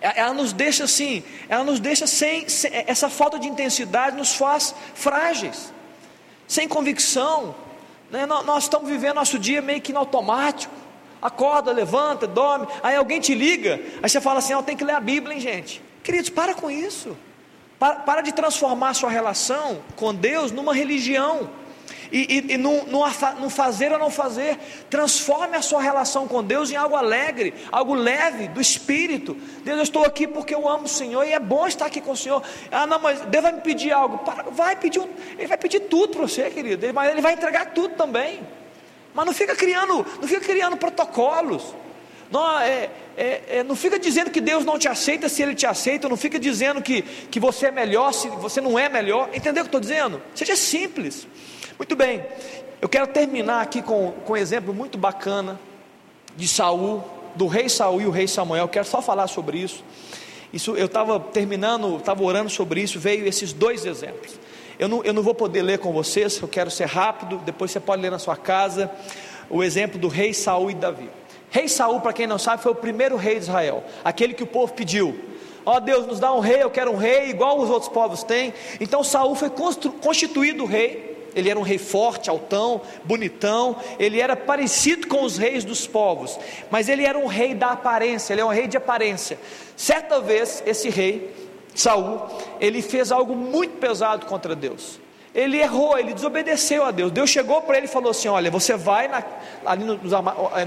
[0.00, 4.34] É, ela nos deixa assim, ela nos deixa sem, sem essa falta de intensidade nos
[4.34, 5.72] faz frágeis,
[6.48, 7.54] sem convicção,
[8.10, 8.26] né?
[8.26, 10.74] Nós estamos vivendo nosso dia meio que no automático.
[11.22, 12.66] Acorda, levanta, dorme.
[12.82, 13.80] Aí alguém te liga.
[14.02, 15.80] Aí você fala assim: oh, tem que ler a Bíblia, hein, gente?
[16.02, 17.16] Queridos, para com isso.
[17.82, 21.50] Para, para de transformar sua relação com Deus numa religião
[22.12, 23.02] e, e, e no, no,
[23.40, 24.56] no, fazer ou não fazer,
[24.88, 29.34] transforme a sua relação com Deus em algo alegre, algo leve, do espírito.
[29.64, 32.12] Deus, eu estou aqui porque eu amo o Senhor e é bom estar aqui com
[32.12, 32.40] o Senhor.
[32.70, 34.18] Ah, não, mas Deus vai me pedir algo.
[34.18, 35.02] Para, vai pedir,
[35.36, 38.46] Ele vai pedir tudo para você, querido, mas Ele vai entregar tudo também.
[39.12, 41.74] Mas não fica criando, não fica criando protocolos.
[42.32, 45.66] Não, é, é, é, não fica dizendo que Deus não te aceita se Ele te
[45.66, 49.28] aceita, não fica dizendo que, que você é melhor se você não é melhor.
[49.34, 50.22] Entendeu o que eu estou dizendo?
[50.34, 51.26] Seja simples.
[51.78, 52.24] Muito bem,
[52.80, 55.60] eu quero terminar aqui com, com um exemplo muito bacana
[56.34, 57.04] de Saul,
[57.34, 58.64] do rei Saul e o rei Samuel.
[58.64, 59.84] Eu quero só falar sobre isso.
[60.52, 64.38] Isso eu estava terminando, estava orando sobre isso, veio esses dois exemplos.
[64.78, 67.80] Eu não, eu não vou poder ler com vocês, eu quero ser rápido, depois você
[67.80, 68.90] pode ler na sua casa
[69.50, 71.10] o exemplo do rei Saul e Davi.
[71.52, 74.46] Rei Saul, para quem não sabe, foi o primeiro rei de Israel, aquele que o
[74.46, 75.16] povo pediu.
[75.64, 78.24] Ó oh, Deus, nos dá um rei, eu quero um rei, igual os outros povos
[78.24, 78.52] têm.
[78.80, 85.06] Então Saul foi constituído rei ele era um rei forte, altão, bonitão, ele era parecido
[85.06, 86.38] com os reis dos povos,
[86.70, 89.38] mas ele era um rei da aparência, ele é um rei de aparência.
[89.76, 91.34] Certa vez, esse rei,
[91.74, 92.20] Saul,
[92.60, 95.00] ele fez algo muito pesado contra Deus.
[95.34, 97.10] Ele errou, ele desobedeceu a Deus.
[97.10, 99.22] Deus chegou para ele e falou assim: Olha, você vai na,
[99.64, 99.98] ali nos,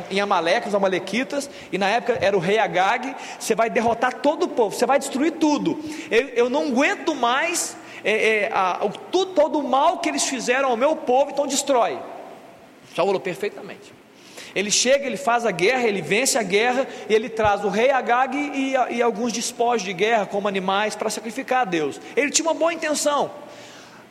[0.10, 4.44] em Amaleque, os Amalequitas, e na época era o rei Agag, você vai derrotar todo
[4.44, 5.80] o povo, você vai destruir tudo.
[6.10, 10.24] Eu, eu não aguento mais é, é, a, o, tudo, todo o mal que eles
[10.24, 12.00] fizeram ao meu povo, então destrói.
[12.96, 13.94] Saul falou perfeitamente.
[14.56, 17.92] Ele chega, ele faz a guerra, ele vence a guerra e ele traz o rei
[17.92, 22.00] Agag e, e alguns despojos de guerra, como animais, para sacrificar a Deus.
[22.16, 23.30] Ele tinha uma boa intenção.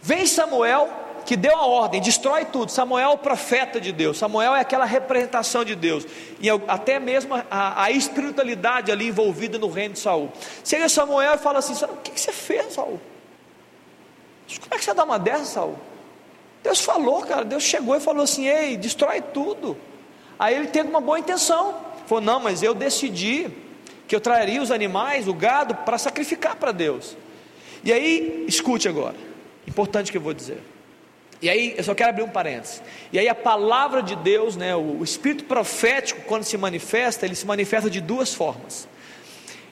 [0.06, 0.90] Vem Samuel,
[1.24, 2.70] que deu a ordem, destrói tudo.
[2.70, 6.06] Samuel é o profeta de Deus, Samuel é aquela representação de Deus,
[6.38, 10.30] e até mesmo a, a espiritualidade ali envolvida no reino de Saul.
[10.62, 13.00] Chega Samuel e fala assim: O que, que você fez, Saul?
[14.60, 15.78] Como é que você dá uma dessa, Saul?
[16.62, 17.42] Deus falou, cara.
[17.42, 19.74] Deus chegou e falou assim: Ei, destrói tudo.
[20.38, 21.76] Aí ele teve uma boa intenção.
[22.06, 23.48] Falou: Não, mas eu decidi
[24.06, 27.16] que eu traria os animais, o gado, para sacrificar para Deus.
[27.82, 29.32] E aí, escute agora.
[29.66, 30.58] Importante que eu vou dizer.
[31.42, 32.82] E aí, eu só quero abrir um parênteses.
[33.12, 37.34] E aí, a palavra de Deus, né, o, o espírito profético, quando se manifesta, ele
[37.34, 38.88] se manifesta de duas formas.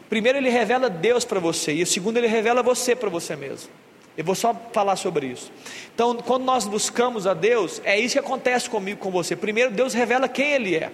[0.09, 3.71] Primeiro, ele revela Deus para você, e o segundo, ele revela você para você mesmo.
[4.17, 5.51] Eu vou só falar sobre isso.
[5.95, 9.35] Então, quando nós buscamos a Deus, é isso que acontece comigo, com você.
[9.35, 10.93] Primeiro, Deus revela quem Ele é,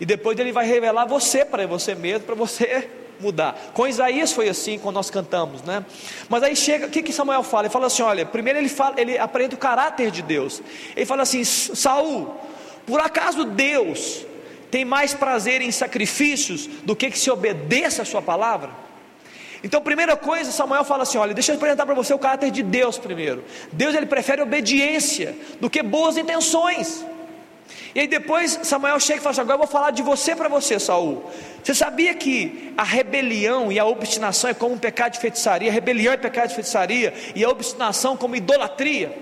[0.00, 2.90] e depois Ele vai revelar você para você mesmo, para você
[3.20, 3.72] mudar.
[3.74, 5.84] Com Isaías foi assim quando nós cantamos, né?
[6.28, 7.64] Mas aí chega, o que, que Samuel fala?
[7.64, 10.62] Ele fala assim: olha, primeiro ele fala, ele aprende o caráter de Deus.
[10.96, 12.34] Ele fala assim: Saul,
[12.86, 14.26] por acaso Deus
[14.70, 18.70] tem mais prazer em sacrifícios do que que se obedeça a sua palavra?
[19.62, 22.62] Então, primeira coisa, Samuel fala assim: olha, deixa eu apresentar para você o caráter de
[22.62, 23.44] Deus primeiro.
[23.72, 27.04] Deus ele prefere obediência do que boas intenções.
[27.94, 30.48] E aí depois Samuel chega e fala assim: agora eu vou falar de você para
[30.48, 31.24] você, Saul.
[31.62, 35.70] Você sabia que a rebelião e a obstinação é como um pecado de feitiçaria?
[35.70, 39.16] A rebelião é pecado de feitiçaria e a obstinação como idolatria.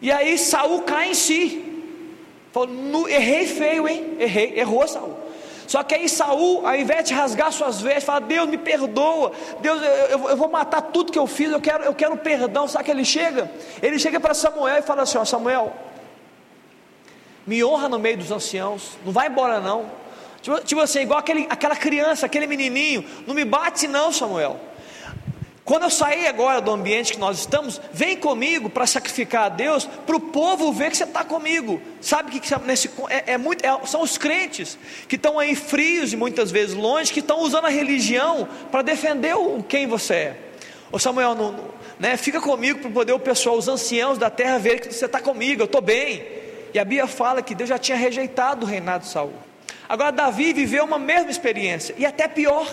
[0.00, 1.62] E aí Saul cai em si.
[2.52, 4.16] Falou, errei feio, hein?
[4.18, 5.26] Errei, errou Saul.
[5.66, 9.82] Só que aí Saul, ao invés de rasgar suas vestes, fala: Deus me perdoa, Deus,
[9.82, 12.68] eu, eu, eu, vou matar tudo que eu fiz, eu quero, eu quero perdão.
[12.68, 13.50] Sabe que ele chega?
[13.82, 15.72] Ele chega para Samuel e fala assim: ó, Samuel,
[17.46, 19.90] me honra no meio dos anciãos, não vai embora não.
[20.42, 24.60] Tipo, tipo assim, igual aquele, aquela criança, aquele menininho, não me bate não, Samuel.
[25.64, 29.84] Quando eu sair agora do ambiente que nós estamos, vem comigo para sacrificar a Deus,
[30.06, 31.82] para o povo ver que você está comigo.
[32.00, 34.78] Sabe que, que nesse, é, é muito, é, são os crentes
[35.08, 39.34] que estão aí frios e muitas vezes longe, que estão usando a religião para defender
[39.36, 40.36] o, quem você é.
[40.92, 41.64] Ô Samuel, não, não,
[41.98, 45.20] né, fica comigo para poder o pessoal, os anciãos da terra, ver que você está
[45.20, 46.45] comigo, eu estou bem.
[46.76, 49.32] E a Bíblia fala que Deus já tinha rejeitado o reinado de Saul.
[49.88, 52.70] Agora Davi viveu uma mesma experiência, e até pior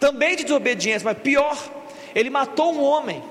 [0.00, 1.62] também de desobediência, mas pior,
[2.14, 3.22] ele matou um homem,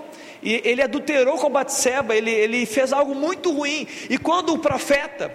[0.44, 5.34] e ele adulterou com Batseba, ele, ele fez algo muito ruim, e quando o profeta,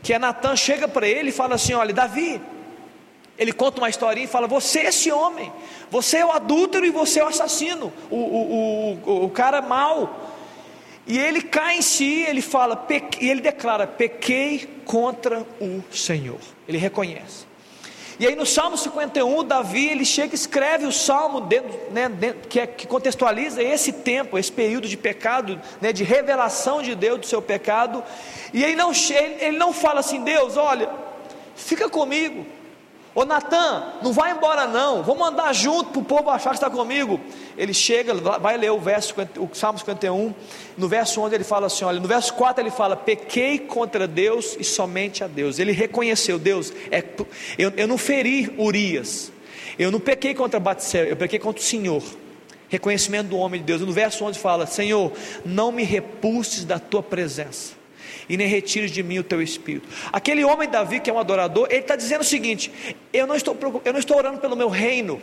[0.00, 2.40] que é Natan, chega para ele e fala assim: Olha, Davi,
[3.36, 5.52] ele conta uma historinha e fala: Você é esse homem,
[5.90, 10.36] você é o adúltero e você é o assassino, o, o, o, o cara mau.
[11.08, 12.86] E ele cai em si, ele fala,
[13.18, 16.38] e ele declara: Pequei contra o Senhor.
[16.68, 17.48] Ele reconhece.
[18.20, 22.48] E aí no Salmo 51, Davi ele chega e escreve o salmo dentro, né, dentro,
[22.48, 27.20] que, é, que, contextualiza esse tempo, esse período de pecado, né, de revelação de Deus
[27.20, 28.02] do seu pecado.
[28.52, 28.90] E ele não,
[29.40, 30.90] ele não fala assim, Deus, olha,
[31.54, 32.44] fica comigo,
[33.18, 36.70] Ô Natan, não vai embora não, vamos andar junto para o povo achar que está
[36.70, 37.18] comigo.
[37.56, 40.32] Ele chega, vai ler o verso, o Salmo 51,
[40.76, 44.56] no verso 11 ele fala assim: olha, no verso 4 ele fala: pequei contra Deus
[44.56, 45.58] e somente a Deus.
[45.58, 47.02] Ele reconheceu, Deus, é,
[47.58, 49.32] eu, eu não feri Urias,
[49.76, 52.04] eu não pequei contra Batseba, eu pequei contra o Senhor.
[52.68, 53.80] Reconhecimento do homem de Deus.
[53.80, 55.10] No verso 11 fala: Senhor,
[55.44, 57.77] não me repulses da tua presença
[58.28, 59.88] e nem retires de mim o teu espírito.
[60.12, 62.70] Aquele homem Davi, que é um adorador, ele está dizendo o seguinte:
[63.12, 65.20] eu não, estou, eu não estou orando pelo meu reino.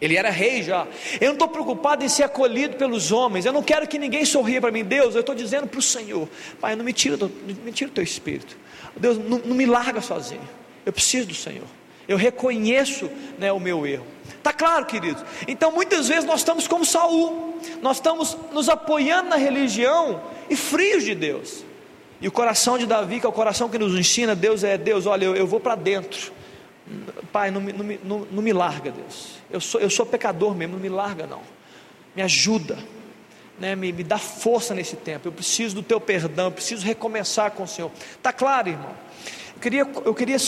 [0.00, 0.86] Ele era rei já.
[1.20, 3.44] Eu não estou preocupado em ser acolhido pelos homens.
[3.46, 4.82] Eu não quero que ninguém sorria para mim.
[4.82, 6.28] Deus, eu estou dizendo para o Senhor:
[6.60, 7.30] Pai, não me tira, não
[7.64, 8.56] me tira o teu espírito.
[8.96, 10.48] Deus, não, não me larga sozinho.
[10.84, 11.66] Eu preciso do Senhor.
[12.08, 13.08] Eu reconheço
[13.38, 14.06] né, o meu erro.
[14.36, 15.24] Está claro, queridos?
[15.46, 20.20] Então muitas vezes nós estamos como Saul, nós estamos nos apoiando na religião
[20.50, 21.64] e frios de Deus.
[22.22, 25.06] E o coração de Davi, que é o coração que nos ensina, Deus é Deus,
[25.06, 26.32] olha, eu, eu vou para dentro.
[27.32, 29.34] Pai, não, não, não, não me larga, Deus.
[29.50, 31.40] Eu sou, eu sou pecador mesmo, não me larga, não.
[32.14, 32.78] Me ajuda,
[33.58, 33.74] né?
[33.74, 35.26] me, me dá força nesse tempo.
[35.26, 37.90] Eu preciso do teu perdão, eu preciso recomeçar com o Senhor.
[38.16, 38.94] Está claro, irmão?
[39.56, 40.38] Eu queria, eu queria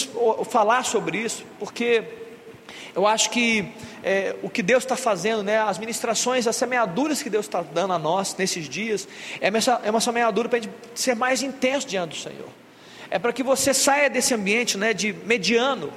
[0.48, 2.04] falar sobre isso, porque
[2.94, 3.68] eu acho que
[4.02, 7.92] é, o que Deus está fazendo, né, as ministrações, as semeaduras que Deus está dando
[7.92, 9.08] a nós nesses dias,
[9.40, 12.48] é uma, é uma semeadura para a gente ser mais intenso diante do Senhor.
[13.10, 15.92] É para que você saia desse ambiente né, de mediano,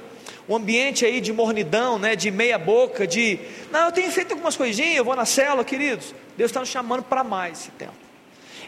[0.48, 3.38] um ambiente aí de mornidão, né, de meia boca, de
[3.70, 6.14] não, eu tenho feito algumas coisinhas, eu vou na cela, queridos.
[6.36, 8.07] Deus está nos chamando para mais esse tempo.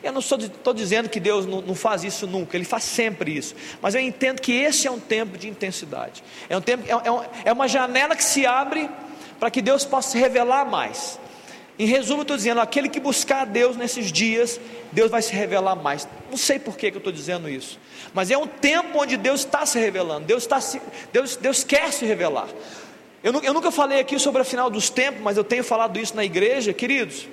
[0.02, 3.54] Eu não estou dizendo que Deus não, não, faz isso nunca, Ele faz sempre isso.
[3.82, 6.22] Mas eu entendo que esse é um tempo de intensidade.
[6.48, 8.88] É, um tempo, é, é, é uma janela que se abre
[9.38, 11.18] para que Deus possa se revelar mais.
[11.78, 14.60] Em resumo, eu estou dizendo: aquele que buscar a Deus nesses dias,
[14.92, 16.06] Deus vai se revelar mais.
[16.30, 17.78] Não sei por que, que eu estou dizendo isso,
[18.12, 20.80] mas é um tempo onde Deus está se revelando, Deus, está se,
[21.12, 22.48] Deus, Deus quer se revelar.
[23.22, 26.14] Eu, eu nunca falei aqui sobre a final dos tempos, mas eu tenho falado isso
[26.14, 27.26] na igreja, queridos.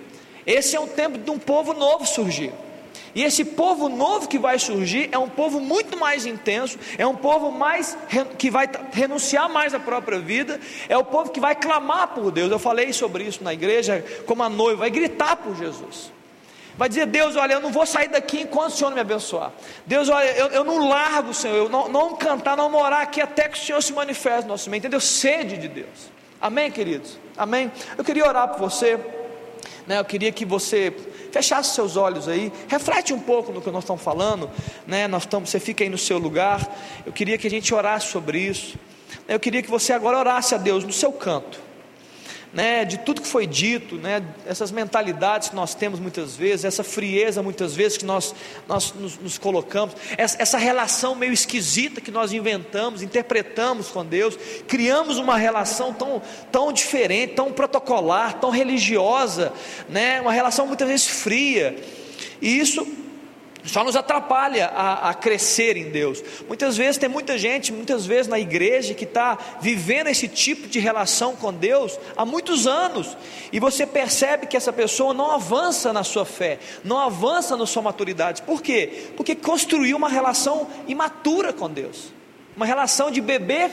[0.48, 2.54] Esse é um tempo de um povo novo surgir.
[3.14, 7.16] E esse povo novo que vai surgir é um povo muito mais intenso, é um
[7.16, 7.98] povo mais
[8.38, 12.52] que vai renunciar mais à própria vida, é o povo que vai clamar por Deus.
[12.52, 16.12] Eu falei sobre isso na igreja, como a noiva, vai gritar por Jesus.
[16.78, 19.52] Vai dizer, Deus, olha, eu não vou sair daqui enquanto o Senhor não me abençoar.
[19.84, 23.50] Deus, olha, eu, eu não largo, Senhor, eu não, não cantar, não morar aqui até
[23.50, 25.02] que o Senhor se manifeste no nosso meio, entendeu?
[25.02, 26.12] Sede de Deus.
[26.40, 27.18] Amém, queridos?
[27.36, 27.72] Amém?
[27.98, 29.00] Eu queria orar por você.
[29.86, 30.94] Né, eu queria que você
[31.32, 34.50] fechasse seus olhos aí, reflete um pouco no que nós estamos falando,
[34.86, 38.08] né, nós estamos, você fica aí no seu lugar, eu queria que a gente orasse
[38.08, 38.78] sobre isso,
[39.28, 41.60] eu queria que você agora orasse a Deus no seu canto,
[42.54, 46.84] né, de tudo que foi dito, né, essas mentalidades que nós temos muitas vezes, essa
[46.84, 48.34] frieza muitas vezes que nós,
[48.68, 54.38] nós nos, nos colocamos, essa, essa, relação meio esquisita que nós inventamos, interpretamos com Deus,
[54.68, 56.22] criamos uma relação tão,
[56.52, 59.54] tão diferente, tão protocolar, tão religiosa,
[59.90, 61.76] né, uma relação muitas vezes fria,
[62.42, 62.86] e isso
[63.68, 66.24] só nos atrapalha a, a, crescer em Deus.
[66.48, 70.80] Muitas vezes tem muita gente, muitas vezes na igreja, que está vivendo esse tipo de
[70.80, 73.18] relação com Deus há muitos anos,
[73.52, 77.82] e você percebe que essa pessoa não avança na sua fé, não avança na sua
[77.82, 78.42] maturidade.
[78.42, 79.10] Por quê?
[79.18, 82.14] Porque construiu uma relação imatura com Deus,
[82.56, 83.70] uma relação de bebê,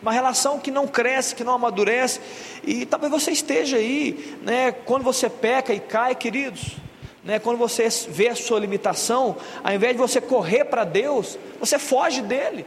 [0.00, 2.20] uma relação que não cresce, que não amadurece,
[2.62, 6.83] e talvez você esteja aí, né, quando você peca e cai, queridos
[7.24, 7.38] né?
[7.38, 12.20] Quando você vê a sua limitação, ao invés de você correr para Deus, você foge
[12.20, 12.66] dele.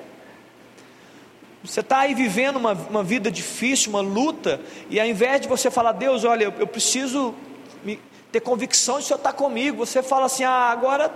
[1.64, 5.70] Você está aí vivendo uma, uma vida difícil, uma luta, e ao invés de você
[5.70, 7.36] falar, Deus, olha, eu, eu preciso
[7.84, 8.00] me,
[8.32, 11.14] ter convicção de o Senhor está comigo, você fala assim, ah, agora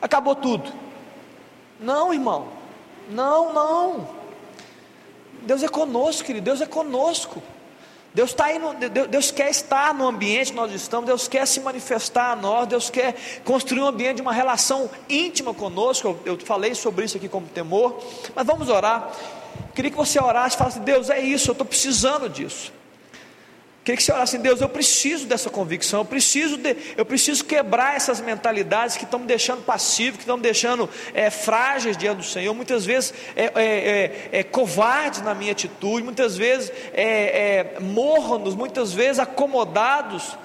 [0.00, 0.70] acabou tudo.
[1.78, 2.48] Não, irmão,
[3.08, 4.08] não, não.
[5.42, 7.42] Deus é conosco, querido, Deus é conosco.
[8.16, 11.46] Deus, está aí no, Deus, Deus quer estar no ambiente que nós estamos, Deus quer
[11.46, 13.14] se manifestar a nós, Deus quer
[13.44, 16.18] construir um ambiente de uma relação íntima conosco.
[16.24, 18.02] Eu, eu falei sobre isso aqui como temor,
[18.34, 19.12] mas vamos orar.
[19.74, 22.72] Queria que você orasse e falasse: Deus, é isso, eu estou precisando disso.
[23.86, 27.44] Queria que você orasse assim, Deus, eu preciso dessa convicção, eu preciso, de, eu preciso
[27.44, 32.16] quebrar essas mentalidades que estão me deixando passivo, que estão me deixando é, frágeis diante
[32.16, 36.72] do Senhor, muitas vezes é, é, covardes na minha atitude, muitas vezes
[37.80, 40.36] mornos, muitas vezes acomodados.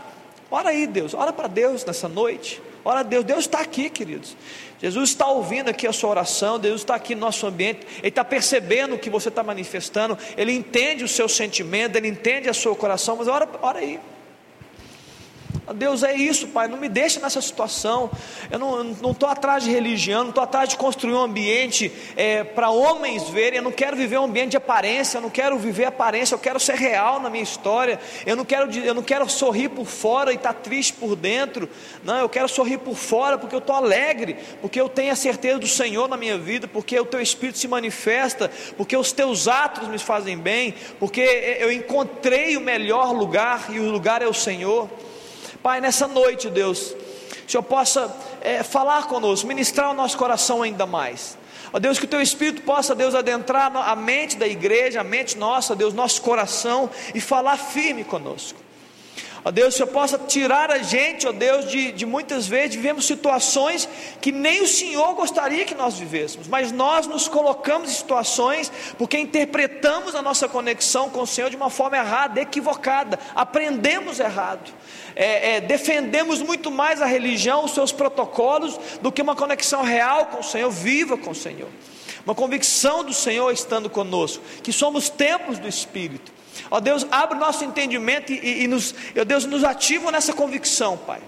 [0.51, 2.61] Ora aí, Deus, ora para Deus nessa noite.
[2.83, 4.35] Ora, Deus, Deus está aqui, queridos.
[4.81, 8.25] Jesus está ouvindo aqui a sua oração, Deus está aqui no nosso ambiente, Ele está
[8.25, 12.75] percebendo o que você está manifestando, Ele entende o seu sentimento, Ele entende o seu
[12.75, 13.99] coração, mas ora, ora aí.
[15.73, 18.09] Deus é isso, Pai, não me deixa nessa situação.
[18.49, 22.69] Eu não estou atrás de religião, não estou atrás de construir um ambiente é, para
[22.69, 23.57] homens verem.
[23.57, 26.59] Eu não quero viver um ambiente de aparência, eu não quero viver aparência, eu quero
[26.59, 27.99] ser real na minha história.
[28.25, 31.69] Eu não quero, eu não quero sorrir por fora e estar tá triste por dentro.
[32.03, 35.59] Não, eu quero sorrir por fora porque eu estou alegre, porque eu tenho a certeza
[35.59, 39.87] do Senhor na minha vida, porque o Teu Espírito se manifesta, porque os Teus atos
[39.87, 41.21] me fazem bem, porque
[41.59, 44.89] eu encontrei o melhor lugar e o lugar é o Senhor.
[45.61, 46.95] Pai, nessa noite, Deus,
[47.47, 51.37] o Senhor possa é, falar conosco, ministrar o nosso coração ainda mais.
[51.71, 55.37] Ó Deus, que o Teu Espírito possa, Deus, adentrar a mente da igreja, a mente
[55.37, 58.59] nossa, Deus, nosso coração e falar firme conosco.
[59.43, 62.75] Ó Deus, que o Senhor possa tirar a gente, ó Deus, de, de muitas vezes
[62.75, 63.89] vivemos situações
[64.21, 69.17] que nem o Senhor gostaria que nós vivêssemos, mas nós nos colocamos em situações porque
[69.17, 74.71] interpretamos a nossa conexão com o Senhor de uma forma errada, equivocada, aprendemos errado.
[75.15, 80.27] É, é, defendemos muito mais a religião, os seus protocolos, do que uma conexão real
[80.27, 81.67] com o Senhor, viva com o Senhor.
[82.23, 86.31] Uma convicção do Senhor estando conosco, que somos templos do Espírito
[86.69, 90.97] Ó Deus, abre o nosso entendimento e, e nos, ó Deus, nos ativa nessa convicção,
[90.97, 91.21] Pai.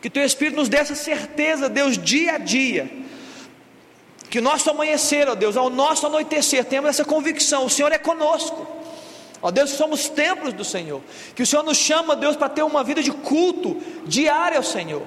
[0.00, 2.90] Que Teu Espírito nos dê essa certeza, Deus, dia a dia.
[4.30, 7.98] Que o nosso amanhecer, ó Deus, ao nosso anoitecer, temos essa convicção: o Senhor é
[7.98, 8.66] conosco.
[9.40, 11.00] Ó Deus, somos templos do Senhor.
[11.34, 15.02] Que o Senhor nos chama, Deus, para ter uma vida de culto diária ao Senhor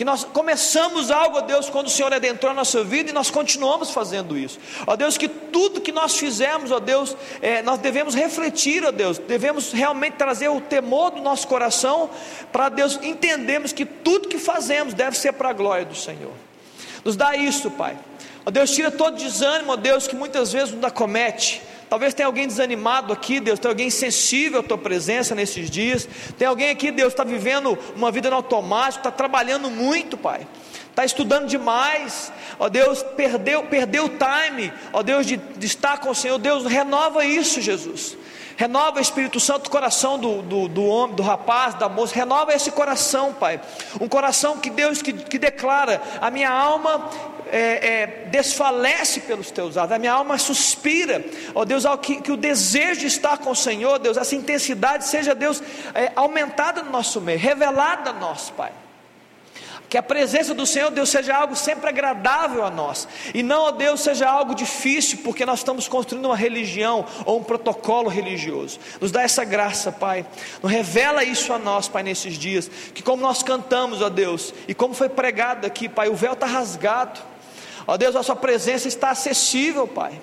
[0.00, 3.30] que nós começamos algo, ó Deus, quando o Senhor adentrou a nossa vida e nós
[3.30, 4.58] continuamos fazendo isso.
[4.86, 9.18] Ó Deus, que tudo que nós fizemos, ó Deus, é, nós devemos refletir, ó Deus,
[9.18, 12.08] devemos realmente trazer o temor do nosso coração
[12.50, 16.32] para Deus entendermos que tudo que fazemos deve ser para a glória do Senhor.
[17.04, 17.98] Nos dá isso, Pai.
[18.46, 21.60] Ó Deus, tira todo desânimo, ó Deus, que muitas vezes nos acomete.
[21.90, 26.08] Talvez tenha alguém desanimado aqui, Deus, tem alguém sensível à tua presença nesses dias.
[26.38, 30.46] Tem alguém aqui, Deus, está vivendo uma vida no automático, está trabalhando muito, Pai.
[30.88, 36.10] Está estudando demais, ó Deus, perdeu, perdeu o time, ó Deus, de, de estar com
[36.10, 36.38] o Senhor.
[36.38, 38.16] Deus, renova isso, Jesus.
[38.60, 42.14] Renova o Espírito Santo o coração do, do, do, homem, do rapaz, da moça.
[42.14, 43.58] Renova esse coração, Pai.
[43.98, 47.08] Um coração que Deus que, que declara: a minha alma
[47.50, 51.24] é, é, desfalece pelos teus atos, a minha alma suspira,
[51.54, 55.34] ó Deus, que, que, o desejo de estar com o Senhor, Deus, essa intensidade seja,
[55.34, 55.62] Deus,
[55.94, 58.72] é, aumentada no nosso meio, revelada a nós, Pai.
[59.90, 63.70] Que a presença do Senhor, Deus, seja algo sempre agradável a nós, e não, ó
[63.72, 68.78] Deus, seja algo difícil, porque nós estamos construindo uma religião ou um protocolo religioso.
[69.00, 70.24] Nos dá essa graça, Pai.
[70.62, 72.70] Nos revela isso a nós, Pai, nesses dias.
[72.94, 76.46] Que como nós cantamos, ó Deus, e como foi pregado aqui, Pai, o véu está
[76.46, 77.29] rasgado.
[77.86, 80.20] Ó Deus, a Sua presença está acessível, Pai.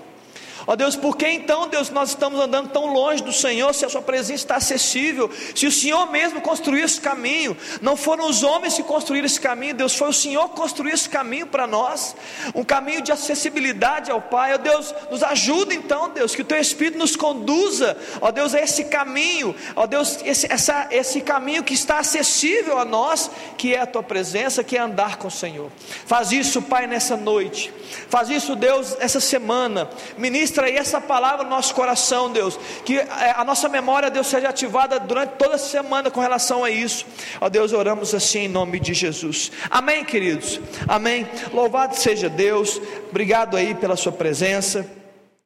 [0.70, 3.90] Ó Deus, por que então, Deus, nós estamos andando tão longe do Senhor, se a
[3.90, 8.74] Sua presença está acessível, se o Senhor mesmo construiu esse caminho, não foram os homens
[8.74, 12.18] que construíram esse caminho, Deus, foi o Senhor que construiu esse caminho para nós,
[12.54, 16.60] um caminho de acessibilidade ao Pai, ó Deus, nos ajuda então, Deus, que o Teu
[16.60, 21.74] Espírito nos conduza, ó Deus, a esse caminho, ó Deus, esse, essa, esse caminho que
[21.74, 25.72] está acessível a nós, que é a Tua presença, que é andar com o Senhor.
[26.06, 27.74] Faz isso, Pai, nessa noite,
[28.10, 33.34] faz isso, Deus, essa semana, ministra aí essa palavra no nosso coração, Deus, que é,
[33.36, 37.06] a nossa memória, Deus, seja ativada durante toda a semana com relação a isso,
[37.40, 41.28] ó Deus, oramos assim em nome de Jesus, amém, queridos, amém.
[41.54, 44.97] Louvado seja Deus, obrigado aí pela Sua presença.